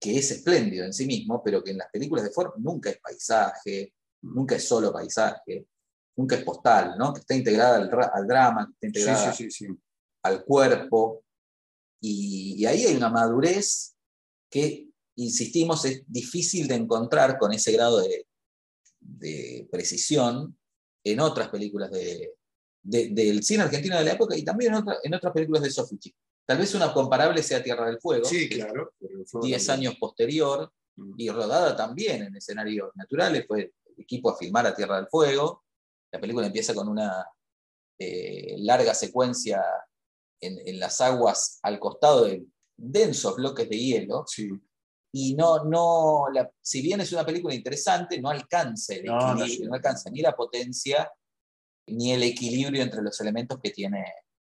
que 0.00 0.18
es 0.18 0.30
espléndido 0.32 0.84
en 0.84 0.92
sí 0.92 1.06
mismo, 1.06 1.40
pero 1.42 1.62
que 1.62 1.70
en 1.70 1.78
las 1.78 1.90
películas 1.90 2.24
de 2.24 2.30
Ford 2.30 2.52
nunca 2.58 2.90
es 2.90 2.98
paisaje, 3.00 3.94
nunca 4.22 4.56
es 4.56 4.66
solo 4.66 4.92
paisaje, 4.92 5.66
nunca 6.16 6.34
es 6.36 6.42
postal, 6.44 6.94
¿no? 6.98 7.12
que 7.12 7.20
está 7.20 7.34
integrada 7.34 7.76
al, 7.76 7.90
ra- 7.90 8.10
al 8.12 8.26
drama, 8.26 8.66
que 8.66 8.72
está 8.72 8.80
Sí, 8.80 8.86
integrada 9.04 9.32
sí, 9.32 9.50
sí, 9.50 9.66
sí. 9.66 9.78
Al 10.24 10.44
cuerpo. 10.44 11.22
Y, 12.00 12.56
y 12.58 12.66
ahí 12.66 12.84
hay 12.84 12.96
una 12.96 13.08
madurez 13.08 13.94
que, 14.50 14.88
insistimos, 15.16 15.84
es 15.84 16.02
difícil 16.06 16.66
de 16.68 16.74
encontrar 16.74 17.38
con 17.38 17.52
ese 17.52 17.72
grado 17.72 18.00
de, 18.00 18.26
de 19.00 19.68
precisión 19.70 20.58
en 21.04 21.20
otras 21.20 21.48
películas 21.48 21.90
de- 21.90 22.34
de- 22.82 23.08
del 23.10 23.42
cine 23.42 23.62
argentino 23.62 23.96
de 23.96 24.04
la 24.04 24.12
época 24.12 24.36
y 24.36 24.42
también 24.44 24.72
en, 24.74 24.78
otra- 24.80 24.98
en 25.02 25.14
otras 25.14 25.32
películas 25.32 25.62
de 25.62 25.70
Soffici. 25.70 26.14
Tal 26.46 26.58
vez 26.58 26.74
una 26.74 26.92
comparable 26.92 27.42
sea 27.42 27.62
Tierra 27.62 27.86
del 27.86 27.98
Fuego, 28.00 28.24
Sí, 28.26 28.48
claro. 28.48 28.92
pero 28.98 29.20
el 29.20 29.26
fuego 29.26 29.46
10 29.46 29.66
también. 29.66 29.88
años 29.90 29.98
posterior 30.00 30.72
Mm. 30.96 31.14
y 31.18 31.28
rodada 31.28 31.74
también 31.76 32.22
en 32.22 32.36
escenarios 32.36 32.90
naturales. 32.94 33.44
Fue 33.48 33.60
el 33.62 33.72
equipo 33.98 34.30
a 34.30 34.36
filmar 34.36 34.64
a 34.66 34.74
Tierra 34.76 34.96
del 34.96 35.08
Fuego. 35.08 35.64
La 36.12 36.20
película 36.20 36.46
empieza 36.46 36.72
con 36.74 36.86
una 36.88 37.26
eh, 37.98 38.54
larga 38.58 38.94
secuencia 38.94 39.60
en, 40.40 40.58
en 40.66 40.78
las 40.80 41.00
aguas 41.00 41.58
al 41.62 41.78
costado 41.78 42.24
de 42.26 42.44
densos 42.76 43.36
bloques 43.36 43.68
de 43.68 43.78
hielo. 43.78 44.24
Sí. 44.26 44.48
Y 45.12 45.34
no, 45.34 45.64
no 45.64 46.24
la- 46.32 46.50
si 46.60 46.82
bien 46.82 47.00
es 47.00 47.12
una 47.12 47.24
película 47.24 47.54
interesante, 47.54 48.20
no 48.20 48.30
alcanza 48.30 48.94
el 48.94 49.04
No, 49.04 49.34
no 49.34 49.40
equilibrio, 49.44 49.68
no 49.68 49.74
alcanza 49.76 50.10
ni 50.10 50.20
la 50.22 50.34
potencia 50.34 51.10
ni 51.86 52.12
el 52.12 52.22
equilibrio 52.22 52.82
entre 52.82 53.02
los 53.02 53.20
elementos 53.20 53.58
que 53.62 53.70
tiene 53.70 54.04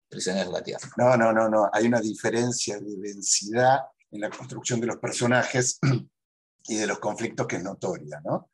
Prisioneros 0.08 0.48
de 0.52 0.58
la 0.58 0.64
Tierra. 0.64 0.88
No, 0.96 1.16
no, 1.16 1.32
no, 1.32 1.48
no. 1.48 1.70
Hay 1.72 1.86
una 1.86 2.00
diferencia 2.00 2.78
de 2.80 2.96
densidad 2.96 3.80
en 4.10 4.22
la 4.22 4.30
construcción 4.30 4.80
de 4.80 4.86
los 4.86 4.96
personajes 4.96 5.78
y 6.68 6.74
de 6.76 6.86
los 6.86 6.98
conflictos 6.98 7.46
que 7.46 7.56
es 7.56 7.62
notoria, 7.62 8.20
¿no? 8.24 8.48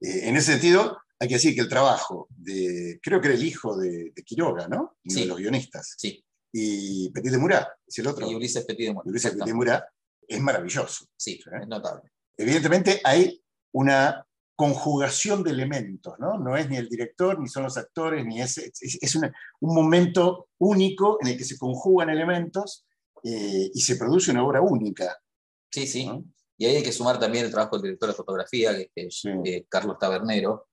Eh, 0.00 0.28
en 0.28 0.36
ese 0.36 0.52
sentido, 0.52 0.98
hay 1.18 1.26
que 1.28 1.34
decir 1.34 1.54
que 1.54 1.62
el 1.62 1.68
trabajo 1.68 2.28
de, 2.30 3.00
creo 3.02 3.20
que 3.20 3.28
era 3.28 3.36
el 3.36 3.42
hijo 3.44 3.76
de, 3.78 4.12
de 4.14 4.22
Quiroga, 4.22 4.68
¿no? 4.68 4.98
Uno 5.04 5.14
Sí. 5.14 5.20
de 5.22 5.26
los 5.26 5.38
guionistas. 5.38 5.94
Sí, 5.96 6.22
Y 6.52 7.10
Petit 7.10 7.30
de 7.32 7.38
Murat, 7.38 7.68
es 7.86 7.98
el 7.98 8.06
otro. 8.06 8.28
y 8.30 8.34
Ulises 8.34 8.64
Petit 8.64 8.88
de 8.88 8.92
Muerte. 8.94 9.10
Ulises 9.10 9.30
Petit 9.32 9.46
de 9.46 9.54
Murat, 9.54 9.84
es 10.26 10.40
maravilloso. 10.40 11.04
Sí, 11.16 11.36
¿Sí? 11.42 11.50
es 11.60 11.68
notable. 11.68 12.10
Evidentemente 12.36 13.00
hay 13.04 13.42
una 13.72 14.26
conjugación 14.56 15.42
de 15.42 15.50
elementos, 15.52 16.14
¿no? 16.18 16.38
No 16.38 16.56
es 16.56 16.68
ni 16.68 16.76
el 16.76 16.88
director, 16.88 17.38
ni 17.40 17.48
son 17.48 17.62
los 17.62 17.76
actores, 17.78 18.26
ni 18.26 18.42
es, 18.42 18.58
es, 18.58 18.98
es 19.00 19.14
una- 19.14 19.32
un 19.60 19.74
momento 19.74 20.48
único 20.58 21.18
en 21.22 21.28
el 21.28 21.38
que 21.38 21.44
se 21.44 21.56
conjugan 21.58 22.10
elementos 22.10 22.84
eh, 23.24 23.70
y 23.72 23.80
se 23.80 23.96
produce 23.96 24.30
una 24.32 24.44
obra 24.44 24.60
única. 24.60 25.16
Sí, 25.70 25.86
sí. 25.86 26.06
¿no? 26.06 26.24
Y 26.58 26.66
ahí 26.66 26.76
hay 26.76 26.82
que 26.82 26.92
sumar 26.92 27.18
también 27.18 27.46
el 27.46 27.50
trabajo 27.50 27.76
del 27.76 27.84
director 27.84 28.10
de 28.10 28.14
fotografía, 28.14 28.74
que 28.76 28.90
es 28.94 29.20
Sí. 29.20 29.30
eh, 29.46 29.64
Carlos 29.68 29.96
Tabernero, 29.98 30.68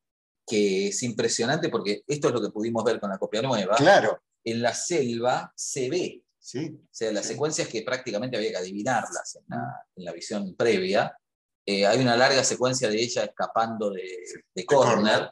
que 0.45 0.87
es 0.89 1.03
impresionante 1.03 1.69
porque 1.69 2.03
esto 2.07 2.27
es 2.29 2.33
lo 2.33 2.41
que 2.41 2.49
pudimos 2.51 2.83
ver 2.83 2.99
con 2.99 3.09
la 3.09 3.17
copia 3.17 3.41
nueva. 3.41 3.75
Claro, 3.77 4.21
En 4.49 4.61
la 4.61 4.73
selva 4.73 5.51
se 5.55 5.89
ve, 5.89 6.23
sí. 6.39 6.79
o 6.81 6.87
sea, 6.91 7.11
las 7.11 7.25
Sí. 7.25 7.33
secuencias 7.33 7.67
que 7.67 7.81
prácticamente 7.83 8.37
había 8.37 8.51
que 8.51 8.57
adivinarlas 8.57 9.35
en 9.35 9.43
la, 9.49 9.85
en 9.95 10.05
la 10.05 10.13
visión 10.13 10.55
previa. 10.55 11.17
Eh, 11.65 11.85
hay 11.85 11.99
una 11.99 12.15
larga 12.15 12.43
secuencia 12.43 12.89
de 12.89 13.01
ella 13.01 13.25
escapando 13.25 13.89
de, 13.91 14.07
de 14.55 14.65
Corner, 14.65 15.31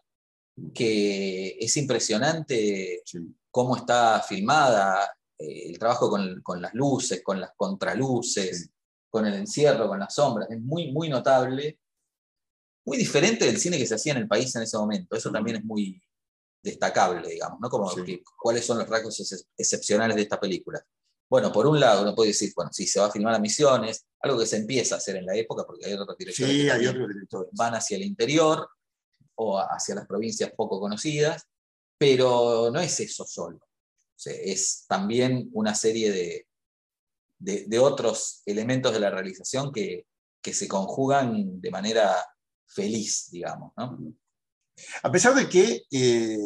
que 0.73 1.57
es 1.59 1.77
impresionante 1.77 3.03
cómo 3.49 3.77
está 3.77 4.21
filmada, 4.21 5.09
eh, 5.37 5.69
el 5.69 5.79
trabajo 5.79 6.09
con, 6.09 6.41
con 6.41 6.61
las 6.61 6.73
luces, 6.73 7.21
con 7.23 7.39
las 7.39 7.51
contraluces, 7.55 8.69
con 9.09 9.25
el 9.25 9.35
encierro, 9.35 9.87
con 9.87 9.99
las 9.99 10.13
sombras, 10.13 10.49
es 10.51 10.59
muy, 10.59 10.91
muy 10.91 11.07
notable. 11.09 11.79
Muy 12.85 12.97
diferente 12.97 13.45
del 13.45 13.57
cine 13.57 13.77
que 13.77 13.87
se 13.87 13.95
hacía 13.95 14.11
en 14.13 14.19
el 14.19 14.27
país 14.27 14.55
en 14.55 14.61
ese 14.63 14.77
momento, 14.77 15.15
eso 15.15 15.31
también 15.31 15.57
es 15.57 15.63
muy 15.65 15.99
destacable, 16.65 17.29
digamos, 17.29 17.59
¿no? 17.61 17.69
Como 17.69 17.89
Sí. 17.89 18.03
que- 18.03 18.23
cuáles 18.41 18.65
son 18.65 18.77
los 18.79 18.89
rasgos 18.89 19.19
ex- 19.21 19.47
excepcionales 19.57 20.15
de 20.17 20.23
esta 20.23 20.39
película. 20.39 20.83
Bueno, 21.29 21.51
por 21.51 21.65
un 21.67 21.79
lado, 21.79 22.01
uno 22.01 22.13
puede 22.13 22.29
decir, 22.29 22.51
bueno, 22.55 22.71
sí, 22.73 22.85
se 22.85 22.99
va 22.99 23.05
a 23.07 23.11
filmar 23.11 23.33
a 23.35 23.39
Misiones, 23.39 24.05
algo 24.21 24.37
que 24.39 24.45
se 24.45 24.57
empieza 24.57 24.95
a 24.95 24.97
hacer 24.97 25.15
en 25.15 25.25
la 25.25 25.35
época, 25.35 25.63
porque 25.65 25.85
hay 25.85 25.93
otros 25.93 26.17
directores 26.17 26.49
que 26.49 26.53
Sí, 26.55 26.61
hay 26.63 26.67
también 26.69 26.89
otros 26.95 27.07
directores. 27.09 27.49
van 27.53 27.75
hacia 27.75 27.97
el 27.97 28.03
interior 28.03 28.67
o 29.35 29.59
hacia 29.59 29.95
las 29.95 30.05
provincias 30.07 30.51
poco 30.55 30.79
conocidas, 30.79 31.43
pero 31.97 32.69
no 32.71 32.79
es 32.79 32.99
eso 32.99 33.25
solo. 33.25 33.57
O 33.57 34.17
sea, 34.19 34.33
es 34.33 34.85
también 34.87 35.49
una 35.53 35.73
serie 35.75 36.11
de, 36.11 36.47
de, 37.39 37.65
de 37.67 37.79
otros 37.79 38.41
elementos 38.45 38.93
de 38.93 38.99
la 38.99 39.09
realización 39.09 39.71
que, 39.71 40.07
que 40.41 40.53
se 40.53 40.67
conjugan 40.67 41.59
de 41.59 41.71
manera 41.71 42.15
feliz, 42.67 43.29
digamos. 43.31 43.73
¿no? 43.77 43.97
A 45.03 45.11
pesar 45.11 45.33
de 45.33 45.47
que, 45.47 45.83
eh, 45.91 46.37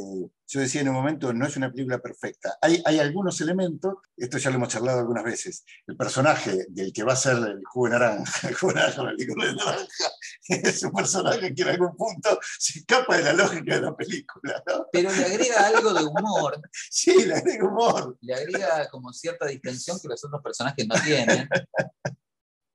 yo 0.51 0.59
decía 0.59 0.81
en 0.81 0.89
un 0.89 0.95
momento, 0.95 1.31
no 1.33 1.45
es 1.45 1.55
una 1.57 1.71
película 1.71 1.99
perfecta, 1.99 2.57
hay, 2.61 2.81
hay 2.85 2.99
algunos 2.99 3.39
elementos, 3.41 3.95
esto 4.17 4.37
ya 4.37 4.49
lo 4.49 4.57
hemos 4.57 4.69
charlado 4.69 4.99
algunas 4.99 5.23
veces, 5.23 5.63
el 5.87 5.95
personaje 5.95 6.65
del 6.69 6.91
que 6.91 7.03
va 7.03 7.13
a 7.13 7.17
ser 7.17 7.37
el 7.37 7.63
jugo 7.65 7.87
de 7.87 7.91
naranja, 7.93 8.47
el 8.47 8.55
jugo 8.55 8.73
de 8.73 8.79
naranja, 8.79 9.03
la 9.03 9.11
película 9.11 9.45
de 9.45 9.55
naranja, 9.55 10.05
es 10.47 10.83
un 10.83 10.91
personaje 10.91 11.53
que 11.53 11.61
en 11.61 11.69
algún 11.69 11.95
punto 11.95 12.39
se 12.57 12.79
escapa 12.79 13.17
de 13.17 13.23
la 13.23 13.33
lógica 13.33 13.75
de 13.75 13.81
la 13.81 13.95
película, 13.95 14.63
¿no? 14.67 14.87
Pero 14.91 15.11
le 15.11 15.25
agrega 15.25 15.67
algo 15.67 15.93
de 15.93 16.03
humor, 16.03 16.61
Sí, 16.89 17.25
le 17.25 17.35
agrega 17.35 17.67
humor. 17.67 18.17
le 18.21 18.33
agrega 18.33 18.89
como 18.89 19.13
cierta 19.13 19.45
distensión 19.45 19.99
que 19.99 20.07
los 20.07 20.23
otros 20.23 20.41
personajes 20.41 20.87
no 20.87 20.95
tienen. 21.03 21.47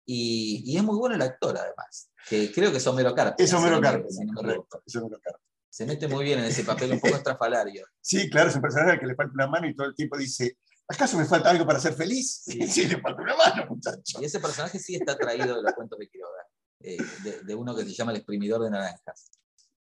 Y, 0.07 0.63
y 0.67 0.77
es 0.77 0.83
muy 0.83 0.97
bueno 0.99 1.15
el 1.15 1.23
actor, 1.23 1.57
además, 1.57 2.11
que 2.29 2.53
creo 2.53 2.71
que 2.71 2.77
es 2.79 2.87
Homero 2.87 3.15
Carpenter. 3.15 3.45
Es 3.45 3.53
Homero 3.55 3.81
Carpenter, 3.81 4.27
correcto, 4.35 4.83
es 4.87 4.97
Homero 4.97 5.21
Carpenter. 5.21 5.51
Se 5.71 5.87
mete 5.87 6.07
muy 6.09 6.25
bien 6.25 6.39
en 6.39 6.45
ese 6.45 6.63
papel 6.65 6.93
un 6.93 7.01
poco 7.01 7.17
estrafalario. 7.17 7.85
Sí, 8.01 8.29
claro, 8.31 8.51
es 8.51 8.57
un 8.57 8.63
personaje 8.63 8.93
al 8.93 9.01
que 9.01 9.07
le 9.07 9.15
falta 9.15 9.33
una 9.35 9.47
mano 9.49 9.67
y 9.69 9.75
todo 9.75 9.87
el 9.89 9.95
tiempo 9.95 10.17
dice, 10.19 10.59
¿acaso 10.87 11.17
me 11.19 11.25
falta 11.25 11.51
algo 11.51 11.67
para 11.67 11.81
ser 11.81 11.95
feliz? 11.95 12.43
Sí. 12.45 12.59
Sí, 12.69 12.87
le 12.87 13.01
falta 13.01 13.23
una 13.23 13.35
mano, 13.37 13.67
muchacho. 13.71 14.21
Y 14.21 14.25
ese 14.27 14.41
personaje 14.41 14.79
sí 14.79 14.95
está 14.95 15.17
traído 15.17 15.57
de 15.57 15.63
los 15.63 15.73
cuentos 15.73 15.99
de 15.99 16.09
Quiroga, 16.09 16.47
eh, 16.81 16.99
de, 17.25 17.41
de 17.43 17.55
uno 17.55 17.75
que 17.75 17.83
se 17.85 17.95
llama 17.95 18.13
el 18.13 18.19
exprimidor 18.19 18.63
de 18.63 18.71
naranjas. 18.71 19.31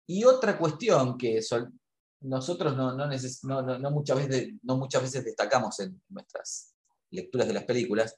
Y 0.06 0.24
otra 0.24 0.56
cuestión 0.58 1.16
que 1.18 1.42
sol- 1.42 1.70
nosotros 2.22 2.74
no, 2.76 2.96
no- 2.96 3.06
no- 3.08 3.78
no 3.78 3.90
muchas 3.90 4.16
veces, 4.16 4.54
no 4.62 4.76
muchas 4.78 5.02
veces 5.02 5.22
destacamos 5.24 5.78
en 5.80 6.02
nuestras 6.08 6.74
lecturas 7.10 7.46
de 7.46 7.54
las 7.54 7.64
películas, 7.64 8.16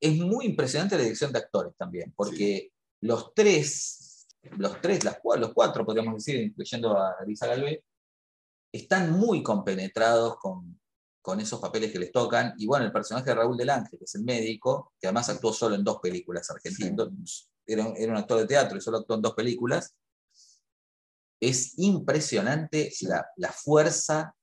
es 0.00 0.16
muy 0.18 0.46
impresionante 0.46 0.96
la 0.96 1.02
dirección 1.02 1.32
de 1.32 1.38
actores 1.40 1.74
también, 1.76 2.12
porque 2.16 2.72
los 3.02 3.32
tres, 3.34 4.26
los 4.56 4.80
tres, 4.80 5.04
las, 5.04 5.18
los 5.38 5.52
cuatro 5.52 5.84
podríamos 5.84 6.14
decir, 6.24 6.40
incluyendo 6.40 6.96
a 6.98 7.16
Elisa 7.24 7.46
Galvé, 7.46 7.84
están 8.72 9.10
muy 9.12 9.42
compenetrados 9.42 10.36
con, 10.38 10.80
con 11.22 11.40
esos 11.40 11.60
papeles 11.60 11.92
que 11.92 11.98
les 11.98 12.12
tocan. 12.12 12.54
Y 12.56 12.66
bueno, 12.66 12.84
el 12.86 12.92
personaje 12.92 13.26
de 13.30 13.34
Raúl 13.34 13.56
del 13.56 13.70
Ángel, 13.70 13.98
que 13.98 14.04
es 14.04 14.14
el 14.14 14.24
médico, 14.24 14.92
que 15.00 15.06
además 15.08 15.28
actuó 15.28 15.52
solo 15.52 15.74
en 15.74 15.84
dos 15.84 15.98
películas 16.00 16.48
argentinas, 16.50 17.50
era, 17.66 17.86
un- 17.86 17.96
era 17.96 18.12
un 18.12 18.18
actor 18.18 18.38
de 18.38 18.46
teatro 18.46 18.78
y 18.78 18.80
solo 18.80 18.98
actuó 18.98 19.16
en 19.16 19.22
dos 19.22 19.34
películas. 19.34 19.94
Es 21.40 21.78
impresionante 21.78 22.92
la, 23.02 23.26
la 23.36 23.50
fuerza 23.52 24.34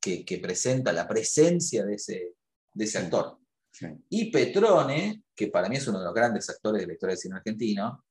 que, 0.00 0.24
que 0.24 0.38
presenta, 0.38 0.92
la 0.92 1.08
presencia 1.08 1.84
de 1.84 1.94
ese, 1.94 2.34
de 2.72 2.84
ese 2.84 2.98
Sí. 2.98 3.04
actor. 3.04 3.38
Sí. 3.72 3.86
Y 4.08 4.30
Petrone, 4.30 5.22
que 5.34 5.48
para 5.48 5.68
mí 5.68 5.76
es 5.76 5.86
uno 5.88 5.98
de 6.00 6.04
los 6.04 6.14
grandes 6.14 6.48
actores 6.50 6.80
de 6.82 6.86
la 6.88 6.92
historia 6.94 7.12
del 7.14 7.20
cine 7.20 7.36
argentino, 7.36 8.04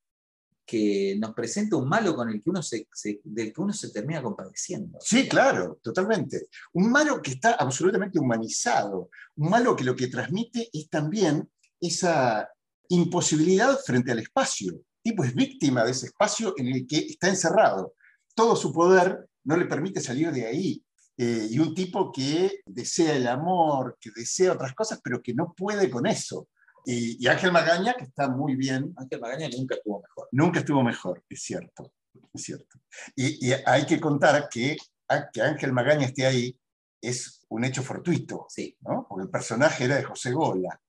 que 0.66 1.18
nos 1.20 1.34
presenta 1.34 1.76
un 1.78 1.90
malo 1.90 2.16
con 2.16 2.30
el 2.30 2.42
que 2.42 2.50
uno 2.50 2.62
se, 2.62 2.88
se- 2.94 3.20
del 3.24 3.52
que 3.52 3.60
uno 3.62 3.74
se 3.74 3.90
termina 3.90 4.22
compadeciendo. 4.22 5.00
Sí, 5.02 5.28
claro, 5.28 5.80
totalmente. 5.82 6.48
Un 6.74 6.92
malo 6.92 7.22
que 7.22 7.32
está 7.32 7.54
absolutamente 7.54 8.20
humanizado, 8.20 9.10
un 9.38 9.50
malo 9.50 9.76
que 9.76 9.84
lo 9.84 9.96
que 9.96 10.08
transmite 10.08 10.70
es 10.72 10.88
también 10.90 11.50
esa 11.82 12.48
imposibilidad 12.90 13.78
frente 13.84 14.12
al 14.12 14.20
espacio. 14.20 14.74
El 14.74 14.86
tipo 15.12 15.24
es 15.24 15.34
víctima 15.34 15.84
de 15.84 15.92
ese 15.92 16.08
espacio 16.08 16.54
en 16.58 16.68
el 16.68 16.86
que 16.86 16.98
está 17.00 17.30
encerrado. 17.30 17.94
Todo 18.36 18.56
su 18.56 18.72
poder 18.72 19.28
no 19.46 19.58
le 19.58 19.66
permite 19.66 20.02
salir 20.02 20.32
de 20.32 20.46
ahí. 20.46 20.84
Eh, 21.22 21.48
y 21.52 21.60
un 21.60 21.76
tipo 21.76 22.12
que 22.14 22.62
desea 22.66 23.14
el 23.16 23.28
amor, 23.28 23.98
que 24.00 24.10
desea 24.16 24.54
otras 24.54 24.74
cosas, 24.74 25.02
pero 25.04 25.22
que 25.22 25.34
no 25.34 25.54
puede 25.54 25.90
con 25.90 26.08
eso. 26.08 26.48
Y, 26.86 27.22
y 27.24 27.28
Ángel 27.28 27.52
Magaña, 27.52 27.94
que 27.94 28.06
está 28.06 28.30
muy 28.30 28.56
bien, 28.56 28.94
Ángel 28.96 29.20
Magaña 29.20 29.50
nunca 29.50 29.76
estuvo 29.76 30.02
mejor. 30.02 30.28
nunca 30.32 30.60
estuvo 30.60 30.82
mejor, 30.82 31.22
es 31.30 31.42
cierto, 31.44 31.92
es 32.34 32.42
cierto. 32.44 32.80
Y, 33.18 33.50
y 33.50 33.54
hay 33.66 33.86
que 33.86 34.00
contar 34.00 34.48
que, 34.50 34.78
a- 35.10 35.30
que 35.30 35.42
Ángel 35.42 35.74
Magaña 35.74 36.06
esté 36.08 36.26
ahí 36.26 36.58
es 37.02 37.46
un 37.50 37.66
hecho 37.66 37.84
fortuito, 37.84 38.46
Sí, 38.50 38.78
¿no? 38.82 39.06
Porque 39.10 39.24
el 39.26 39.30
personaje 39.30 39.84
era 39.86 39.98
de 39.98 40.04
José 40.04 40.32
Gola. 40.32 40.82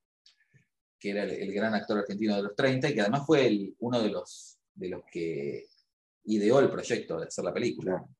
que 0.99 1.11
era 1.11 1.25
el, 1.25 1.31
el 1.31 1.53
gran 1.53 1.75
actor 1.75 1.99
argentino 1.99 2.37
de 2.37 2.43
los 2.45 2.55
30 2.55 2.89
y 2.89 2.95
que 2.95 3.01
además 3.01 3.25
fue 3.27 3.47
el- 3.49 3.75
uno 3.81 4.01
de 4.01 4.11
los, 4.11 4.59
de 4.75 4.89
los 4.91 5.03
que 5.11 5.67
ideó 6.25 6.61
el 6.61 6.71
proyecto 6.71 7.19
de 7.19 7.27
hacer 7.27 7.45
la 7.45 7.53
película. 7.55 7.93
Claro, 7.93 8.05
claro. 8.05 8.20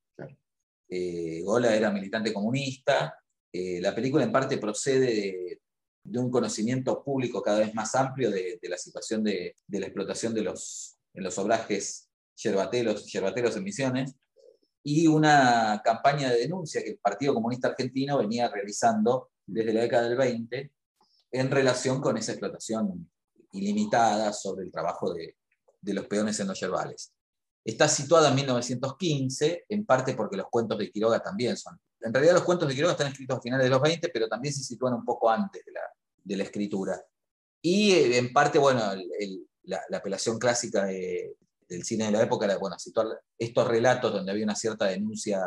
Eh, 0.91 1.43
Gola 1.45 1.75
era 1.75 1.91
militante 1.91 2.33
comunista. 2.33 3.17
eh, 3.53 3.81
la 3.81 3.95
película 3.95 4.25
en 4.25 4.33
parte 4.33 4.59
procede 4.59 5.61
de, 6.03 6.19
un 6.19 6.31
conocimiento 6.31 7.05
público 7.05 7.43
cada 7.43 7.61
vez 7.61 7.75
más 7.75 7.95
amplio 7.95 8.31
de, 8.31 8.59
la 8.63 8.77
situación 8.77 9.23
de, 9.23 9.55
la 9.69 9.87
explotación 9.87 10.35
de 10.35 10.43
los, 10.43 10.99
en 11.15 11.23
los 11.23 11.39
obrajes 11.39 12.09
yerbateros 12.37 13.57
en 13.57 13.63
Misiones, 13.63 14.17
y 14.83 15.07
una 15.07 15.81
campaña 15.85 16.31
de 16.31 16.39
denuncia 16.41 16.83
que 16.83 16.91
el 16.91 16.99
Partido 16.99 17.35
Comunista 17.35 17.69
Argentino 17.69 18.19
venía 18.19 18.49
realizando 18.49 19.31
desde 19.47 19.75
la 19.75 19.83
década 19.83 20.09
del 20.09 20.17
20 20.17 20.73
en 21.33 21.51
relación 21.51 22.01
con 22.01 22.17
esa 22.17 22.33
explotación 22.33 23.11
ilimitada 23.53 24.33
sobre 24.33 24.65
el 24.65 24.73
trabajo 24.73 25.13
de, 25.13 25.37
de 25.81 25.95
los 25.95 26.07
peones 26.07 26.41
en 26.41 26.49
los 26.49 26.59
yerbales. 26.59 27.13
Está 27.65 27.89
situada 27.89 28.29
en 28.31 28.37
1915, 28.37 29.67
en 29.69 29.85
parte 29.85 30.15
porque 30.15 30.37
los 30.37 30.47
cuentos 30.51 30.79
de 30.79 30.91
Quiroga 30.91 31.21
también 31.21 31.57
son. 31.57 31.79
En 32.01 32.13
realidad 32.13 32.35
los 32.35 32.45
cuentos 32.45 32.69
de 32.69 32.75
Quiroga 32.75 32.93
están 32.93 33.09
escritos 33.09 33.39
a 33.39 33.43
finales 33.43 33.65
de 33.65 33.71
los 33.71 33.83
20, 33.83 34.09
pero 34.09 34.29
también 34.29 34.55
se 34.55 34.63
sitúan 34.63 34.95
un 34.95 35.05
poco 35.05 35.29
antes 35.29 35.65
de 35.65 35.73
la, 35.73 35.83
de 36.25 36.37
la 36.37 36.43
escritura. 36.45 37.01
Y 37.63 37.93
eh, 37.93 38.19
en 38.19 38.33
parte, 38.33 38.59
bueno, 38.59 38.93
el, 38.93 39.07
el, 39.19 39.47
la, 39.65 39.81
la, 39.91 39.99
apelación 39.99 40.39
clásica 40.39 40.85
de, 40.87 41.37
del 41.69 41.85
cine 41.85 42.07
de 42.07 42.13
la 42.13 42.23
época 42.23 42.47
era, 42.47 42.57
bueno, 42.57 42.79
situar 42.79 43.07
estos 43.39 43.69
relatos 43.69 44.13
donde 44.13 44.33
había 44.33 44.45
una 44.45 44.57
cierta 44.57 44.87
denuncia 44.87 45.41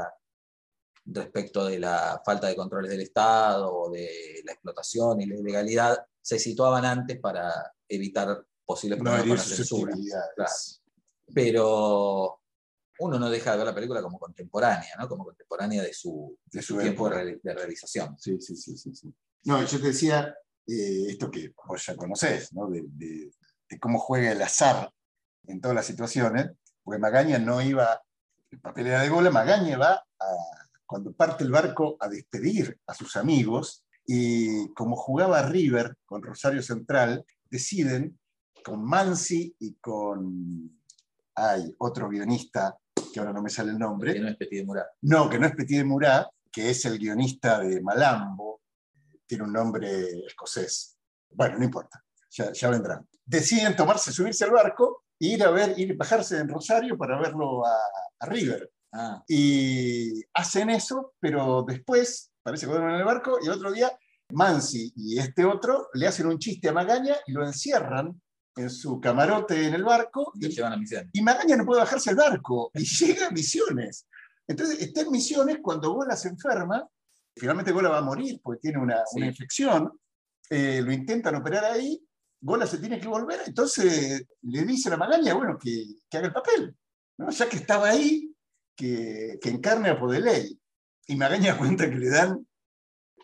respecto 1.05 1.65
de 1.65 1.79
la 1.79 2.21
falta 2.25 2.47
de 2.47 2.55
controles 2.55 2.89
del 2.89 3.01
Estado 3.01 3.73
o 3.73 3.91
de 3.91 4.41
la 4.45 4.53
explotación 4.53 5.21
y 5.21 5.25
la 5.25 5.35
ilegalidad, 5.35 6.05
se 6.21 6.39
situaban 6.39 6.85
antes 6.85 7.19
para 7.19 7.73
evitar 7.87 8.45
posibles 8.65 8.99
problemas 8.99 9.25
no, 9.25 9.31
con 9.31 9.37
la 9.37 9.43
censura. 9.43 9.93
Claro. 10.35 10.51
Pero 11.33 12.39
uno 12.99 13.19
no 13.19 13.29
deja 13.29 13.51
de 13.51 13.57
ver 13.57 13.67
la 13.67 13.75
película 13.75 14.01
como 14.01 14.19
contemporánea, 14.19 14.95
¿no? 14.99 15.07
como 15.07 15.25
contemporánea 15.25 15.81
de 15.81 15.93
su, 15.93 16.37
de 16.45 16.61
su 16.61 16.77
tiempo 16.77 17.09
de, 17.09 17.39
de, 17.41 17.53
realización. 17.53 18.17
Sí, 18.19 18.39
sí, 18.39 18.55
sí, 18.55 18.77
sí, 18.77 18.93
sí. 18.95 19.13
No, 19.45 19.63
yo 19.63 19.79
te 19.79 19.87
decía 19.87 20.35
eh, 20.67 21.05
esto 21.09 21.29
que 21.29 21.53
vos 21.67 21.85
ya 21.85 21.97
conocés, 21.97 22.53
¿no? 22.53 22.69
de, 22.69 22.83
de, 22.85 23.31
de, 23.69 23.79
cómo 23.79 23.99
juega 23.99 24.31
el 24.31 24.41
azar 24.41 24.91
en 25.47 25.59
todas 25.59 25.75
las 25.75 25.85
situaciones, 25.85 26.51
porque 26.83 26.99
Magaña 26.99 27.39
no 27.39 27.61
iba, 27.61 28.01
el 28.51 28.59
papel 28.61 28.87
era 28.87 29.01
de 29.01 29.09
Gola, 29.09 29.31
Magaña 29.31 29.77
va 29.77 29.93
a, 29.93 30.25
cuando 30.85 31.11
parte 31.11 31.43
el 31.43 31.51
barco 31.51 31.97
a 31.99 32.07
despedir 32.07 32.79
a 32.87 32.93
sus 32.93 33.17
amigos, 33.17 33.83
y 34.05 34.71
como 34.73 34.95
jugaba 34.95 35.41
River 35.43 35.95
con 36.05 36.21
Rosario 36.21 36.61
Central, 36.61 37.25
deciden 37.49 38.19
con 38.63 38.83
Mansi 38.83 39.55
y 39.59 39.75
con 39.75 40.82
hay 41.35 41.73
otro 41.79 42.09
guionista, 42.09 42.77
que 43.11 43.19
ahora 43.19 43.33
no 43.33 43.41
me 43.41 43.49
sale 43.49 43.71
el 43.71 43.79
nombre. 43.79 44.13
Que 44.13 44.19
no 44.19 44.29
es 44.29 44.37
Petit 44.37 44.59
de 44.59 44.65
Murat. 44.65 44.87
No, 45.01 45.29
que 45.29 45.39
no 45.39 45.47
es 45.47 45.55
Petit 45.55 45.77
de 45.77 45.83
Murat, 45.83 46.27
que 46.51 46.69
es 46.69 46.85
el 46.85 46.97
guionista 46.97 47.59
de 47.59 47.81
Malambo, 47.81 48.61
tiene 49.25 49.43
un 49.43 49.53
nombre 49.53 50.25
escocés. 50.27 50.97
Bueno, 51.29 51.57
no 51.57 51.63
importa, 51.63 52.03
ya, 52.29 52.51
ya 52.51 52.69
vendrán. 52.69 53.07
Deciden 53.25 53.75
tomarse, 53.75 54.11
subirse 54.11 54.43
al 54.43 54.51
barco 54.51 55.05
e 55.19 55.27
ir 55.27 55.43
a 55.43 55.49
ver, 55.49 55.73
ir 55.77 55.95
bajarse 55.95 56.37
en 56.37 56.49
Rosario 56.49 56.97
para 56.97 57.19
verlo 57.19 57.65
a, 57.65 57.75
a 58.19 58.25
River. 58.25 58.71
Ah. 58.91 59.23
Y 59.27 60.21
hacen 60.33 60.69
eso, 60.69 61.13
pero 61.19 61.63
después, 61.67 62.31
parece 62.43 62.67
que 62.67 62.73
en 62.73 62.89
el 62.89 63.03
barco, 63.03 63.39
y 63.41 63.47
el 63.47 63.53
otro 63.53 63.71
día 63.71 63.91
Mansi 64.33 64.91
y 64.95 65.19
este 65.19 65.45
otro 65.45 65.89
le 65.93 66.07
hacen 66.07 66.27
un 66.27 66.39
chiste 66.39 66.69
a 66.69 66.73
Magaña 66.73 67.15
y 67.27 67.31
lo 67.31 67.45
encierran 67.45 68.21
en 68.55 68.69
su 68.69 68.99
camarote 68.99 69.67
en 69.67 69.73
el 69.73 69.83
barco. 69.83 70.31
Y, 70.35 70.49
llevan 70.49 70.73
a 70.73 70.77
Misiones. 70.77 71.09
Y 71.13 71.21
Magaña 71.21 71.55
no 71.55 71.65
puede 71.65 71.81
bajarse 71.81 72.09
al 72.09 72.15
barco 72.15 72.71
y 72.73 72.83
llega 73.05 73.27
a 73.27 73.31
Misiones. 73.31 74.07
Entonces 74.47 74.81
está 74.81 75.01
en 75.01 75.11
Misiones 75.11 75.57
cuando 75.61 75.93
Gola 75.93 76.15
se 76.15 76.29
enferma, 76.29 76.87
finalmente 77.35 77.71
Gola 77.71 77.89
va 77.89 77.99
a 77.99 78.03
morir 78.03 78.39
porque 78.43 78.61
tiene 78.61 78.79
una, 78.79 78.97
sí. 79.05 79.17
una 79.17 79.27
infección, 79.27 79.99
eh, 80.49 80.81
lo 80.83 80.91
intentan 80.91 81.35
operar 81.35 81.65
ahí, 81.65 82.05
Gola 82.41 82.67
se 82.67 82.77
tiene 82.77 82.99
que 82.99 83.07
volver, 83.07 83.39
entonces 83.45 84.25
le 84.41 84.65
dicen 84.65 84.93
a 84.93 84.97
Magaña, 84.97 85.33
bueno, 85.33 85.57
que, 85.57 85.85
que 86.09 86.17
haga 86.17 86.27
el 86.27 86.33
papel, 86.33 86.75
¿no? 87.17 87.29
ya 87.29 87.47
que 87.47 87.55
estaba 87.55 87.89
ahí, 87.89 88.35
que, 88.75 89.39
que 89.41 89.49
encarne 89.49 89.89
a 89.89 89.99
Podeley. 89.99 90.59
Y 91.07 91.15
Magaña 91.15 91.57
cuenta 91.57 91.89
que 91.89 91.95
le 91.95 92.09
dan 92.09 92.45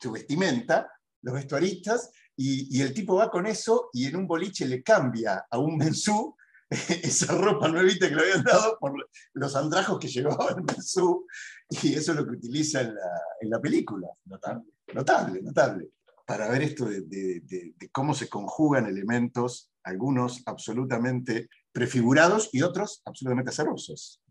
su 0.02 0.12
vestimenta, 0.12 0.90
los 1.22 1.36
vestuaristas, 1.36 2.12
y, 2.42 2.82
el 2.82 2.94
tipo 2.94 3.16
va 3.16 3.30
con 3.30 3.46
eso 3.46 3.90
y 3.92 4.06
en 4.06 4.16
un 4.16 4.26
boliche 4.26 4.66
le 4.66 4.82
cambia 4.82 5.46
a 5.50 5.60
un 5.60 5.76
mensú 5.76 6.38
esa 6.70 7.36
ropa 7.36 7.68
nuevita 7.68 8.08
que 8.08 8.16
le 8.16 8.22
habían 8.22 8.44
dado 8.44 8.78
por 8.80 8.94
los 9.34 9.56
andrajos 9.58 10.00
que 10.00 10.08
llevaba 10.08 10.52
el 10.56 10.64
mensú, 10.64 11.26
y 11.70 11.96
eso 11.96 12.12
es 12.12 12.18
lo 12.18 12.26
que 12.26 12.36
utiliza 12.36 12.82
en 12.82 13.50
la, 13.50 13.60
película. 13.60 14.08
Notable, 14.26 14.64
notable, 14.94 15.42
notable. 15.42 15.90
Para 16.26 16.48
ver 16.48 16.62
esto 16.62 16.86
de, 16.86 17.74
cómo 17.92 18.14
se 18.14 18.30
conjugan 18.30 18.86
elementos, 18.86 19.72
algunos 19.84 20.44
absolutamente 20.46 21.50
prefigurados 21.74 22.50
y 22.54 22.62
otros 22.62 23.02
absolutamente 23.04 23.50
azarosos. 23.50 24.22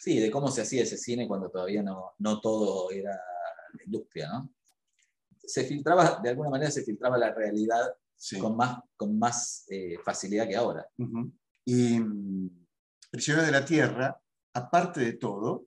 Sí, 0.00 0.18
de 0.18 0.30
cómo 0.30 0.50
se 0.50 0.62
hacía 0.62 0.82
ese 0.82 0.96
cine 0.96 1.28
cuando 1.28 1.48
todavía 1.50 1.82
no, 1.82 2.12
no 2.18 2.40
todo 2.40 2.90
era 2.90 3.20
industria, 3.84 4.28
¿no? 4.32 4.50
Se 5.44 5.64
filtraba, 5.64 6.20
de 6.22 6.30
alguna 6.30 6.50
manera 6.50 6.70
se 6.70 6.84
filtraba 6.84 7.18
la 7.18 7.32
realidad 7.32 7.94
sí. 8.16 8.38
con 8.38 8.56
más, 8.56 8.78
con 8.96 9.18
más 9.18 9.64
eh, 9.68 9.96
facilidad 10.04 10.48
que 10.48 10.56
ahora. 10.56 10.86
Uh 10.98 11.04
-huh. 11.04 11.32
Y 11.64 12.00
um, 12.00 12.50
Prisioneros 13.10 13.46
de 13.46 13.52
la 13.52 13.64
Tierra, 13.64 14.20
aparte 14.54 15.00
de 15.00 15.12
todo, 15.14 15.66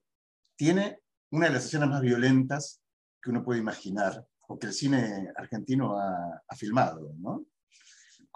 tiene 0.56 1.00
una 1.30 1.46
de 1.46 1.52
las 1.52 1.66
escenas 1.66 1.88
más 1.88 2.00
violentas 2.00 2.80
que 3.22 3.30
uno 3.30 3.44
puede 3.44 3.60
imaginar, 3.60 4.26
o 4.48 4.58
que 4.58 4.68
el 4.68 4.72
cine 4.72 5.32
argentino 5.36 5.98
ha, 5.98 6.42
ha 6.46 6.56
filmado, 6.56 7.12
¿no? 7.18 7.46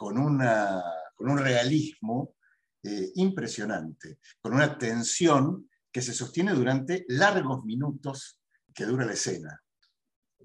con, 0.00 0.16
una, 0.16 0.82
con 1.14 1.28
un 1.30 1.36
realismo 1.36 2.36
eh, 2.82 3.12
impresionante, 3.16 4.18
con 4.40 4.54
una 4.54 4.78
tensión 4.78 5.68
que 5.92 6.00
se 6.00 6.14
sostiene 6.14 6.54
durante 6.54 7.04
largos 7.08 7.62
minutos 7.66 8.40
que 8.72 8.86
dura 8.86 9.04
la 9.04 9.12
escena. 9.12 9.62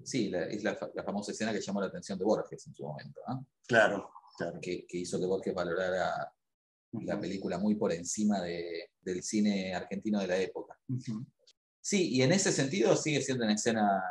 Sí, 0.04 0.30
la, 0.30 0.44
es 0.44 0.62
la, 0.62 0.78
la, 0.94 1.02
famosa 1.02 1.32
escena 1.32 1.52
que 1.52 1.60
llamó 1.60 1.80
la 1.80 1.88
atención 1.88 2.18
de 2.18 2.24
Borges 2.24 2.66
en 2.66 2.74
su 2.74 2.84
momento. 2.84 3.20
¿no? 3.26 3.46
Claro, 3.66 4.10
claro. 4.36 4.58
Que, 4.60 4.86
que, 4.86 4.98
hizo 4.98 5.18
que 5.18 5.26
Borges 5.26 5.54
valorara 5.54 6.32
uh 6.92 6.98
-huh. 6.98 7.04
la 7.04 7.20
película 7.20 7.58
muy 7.58 7.74
por 7.74 7.92
encima 7.92 8.40
de, 8.40 8.90
del 9.00 9.22
cine 9.22 9.74
argentino 9.74 10.20
de 10.20 10.26
la 10.26 10.36
época. 10.36 10.78
Uh 10.88 10.94
-huh. 10.94 11.26
Sí, 11.80 12.14
y 12.14 12.22
en 12.22 12.32
ese 12.32 12.52
sentido 12.52 12.96
sigue 12.96 13.22
siendo 13.22 13.44
una 13.44 13.54
escena 13.54 14.02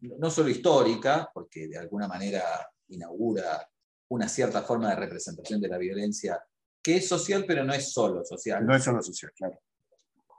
no 0.00 0.30
solo 0.30 0.48
histórica, 0.48 1.30
porque 1.32 1.68
de 1.68 1.78
alguna 1.78 2.08
manera 2.08 2.42
inaugura 2.88 3.66
una 4.08 4.28
cierta 4.28 4.62
forma 4.62 4.90
de 4.90 4.96
representación 4.96 5.60
de 5.60 5.68
la 5.68 5.78
violencia 5.78 6.42
que 6.82 6.96
es 6.96 7.08
social, 7.08 7.44
pero 7.46 7.64
no 7.64 7.72
es 7.72 7.92
solo 7.92 8.22
social. 8.24 8.64
No 8.66 8.76
es 8.76 8.84
solo 8.84 9.02
social, 9.02 9.32
claro. 9.34 9.58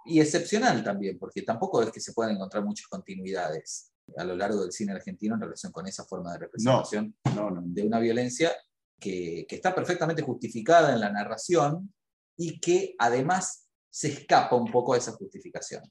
Y 0.05 0.19
excepcional 0.19 0.83
también, 0.83 1.17
porque 1.17 1.41
tampoco 1.41 1.81
es 1.81 1.91
que 1.91 1.99
se 1.99 2.13
puedan 2.13 2.35
encontrar 2.35 2.63
muchas 2.63 2.87
continuidades 2.87 3.91
a 4.17 4.23
lo 4.23 4.35
largo 4.35 4.61
del 4.61 4.71
cine 4.71 4.93
argentino 4.93 5.35
en 5.35 5.41
relación 5.41 5.71
con 5.71 5.87
esa 5.87 6.05
forma 6.05 6.33
de 6.33 6.39
representación 6.39 7.15
no, 7.35 7.49
no, 7.49 7.61
no. 7.61 7.63
de 7.65 7.83
una 7.83 7.99
violencia 7.99 8.51
que, 8.99 9.47
que, 9.49 9.55
está 9.55 9.73
perfectamente 9.73 10.21
justificada 10.21 10.93
en 10.93 10.99
la 10.99 11.11
narración 11.11 11.91
y 12.37 12.59
que 12.59 12.95
además 12.99 13.67
se 13.89 14.09
escapa 14.09 14.55
un 14.55 14.71
poco 14.71 14.93
de 14.93 14.99
esa 14.99 15.13
justificación. 15.13 15.81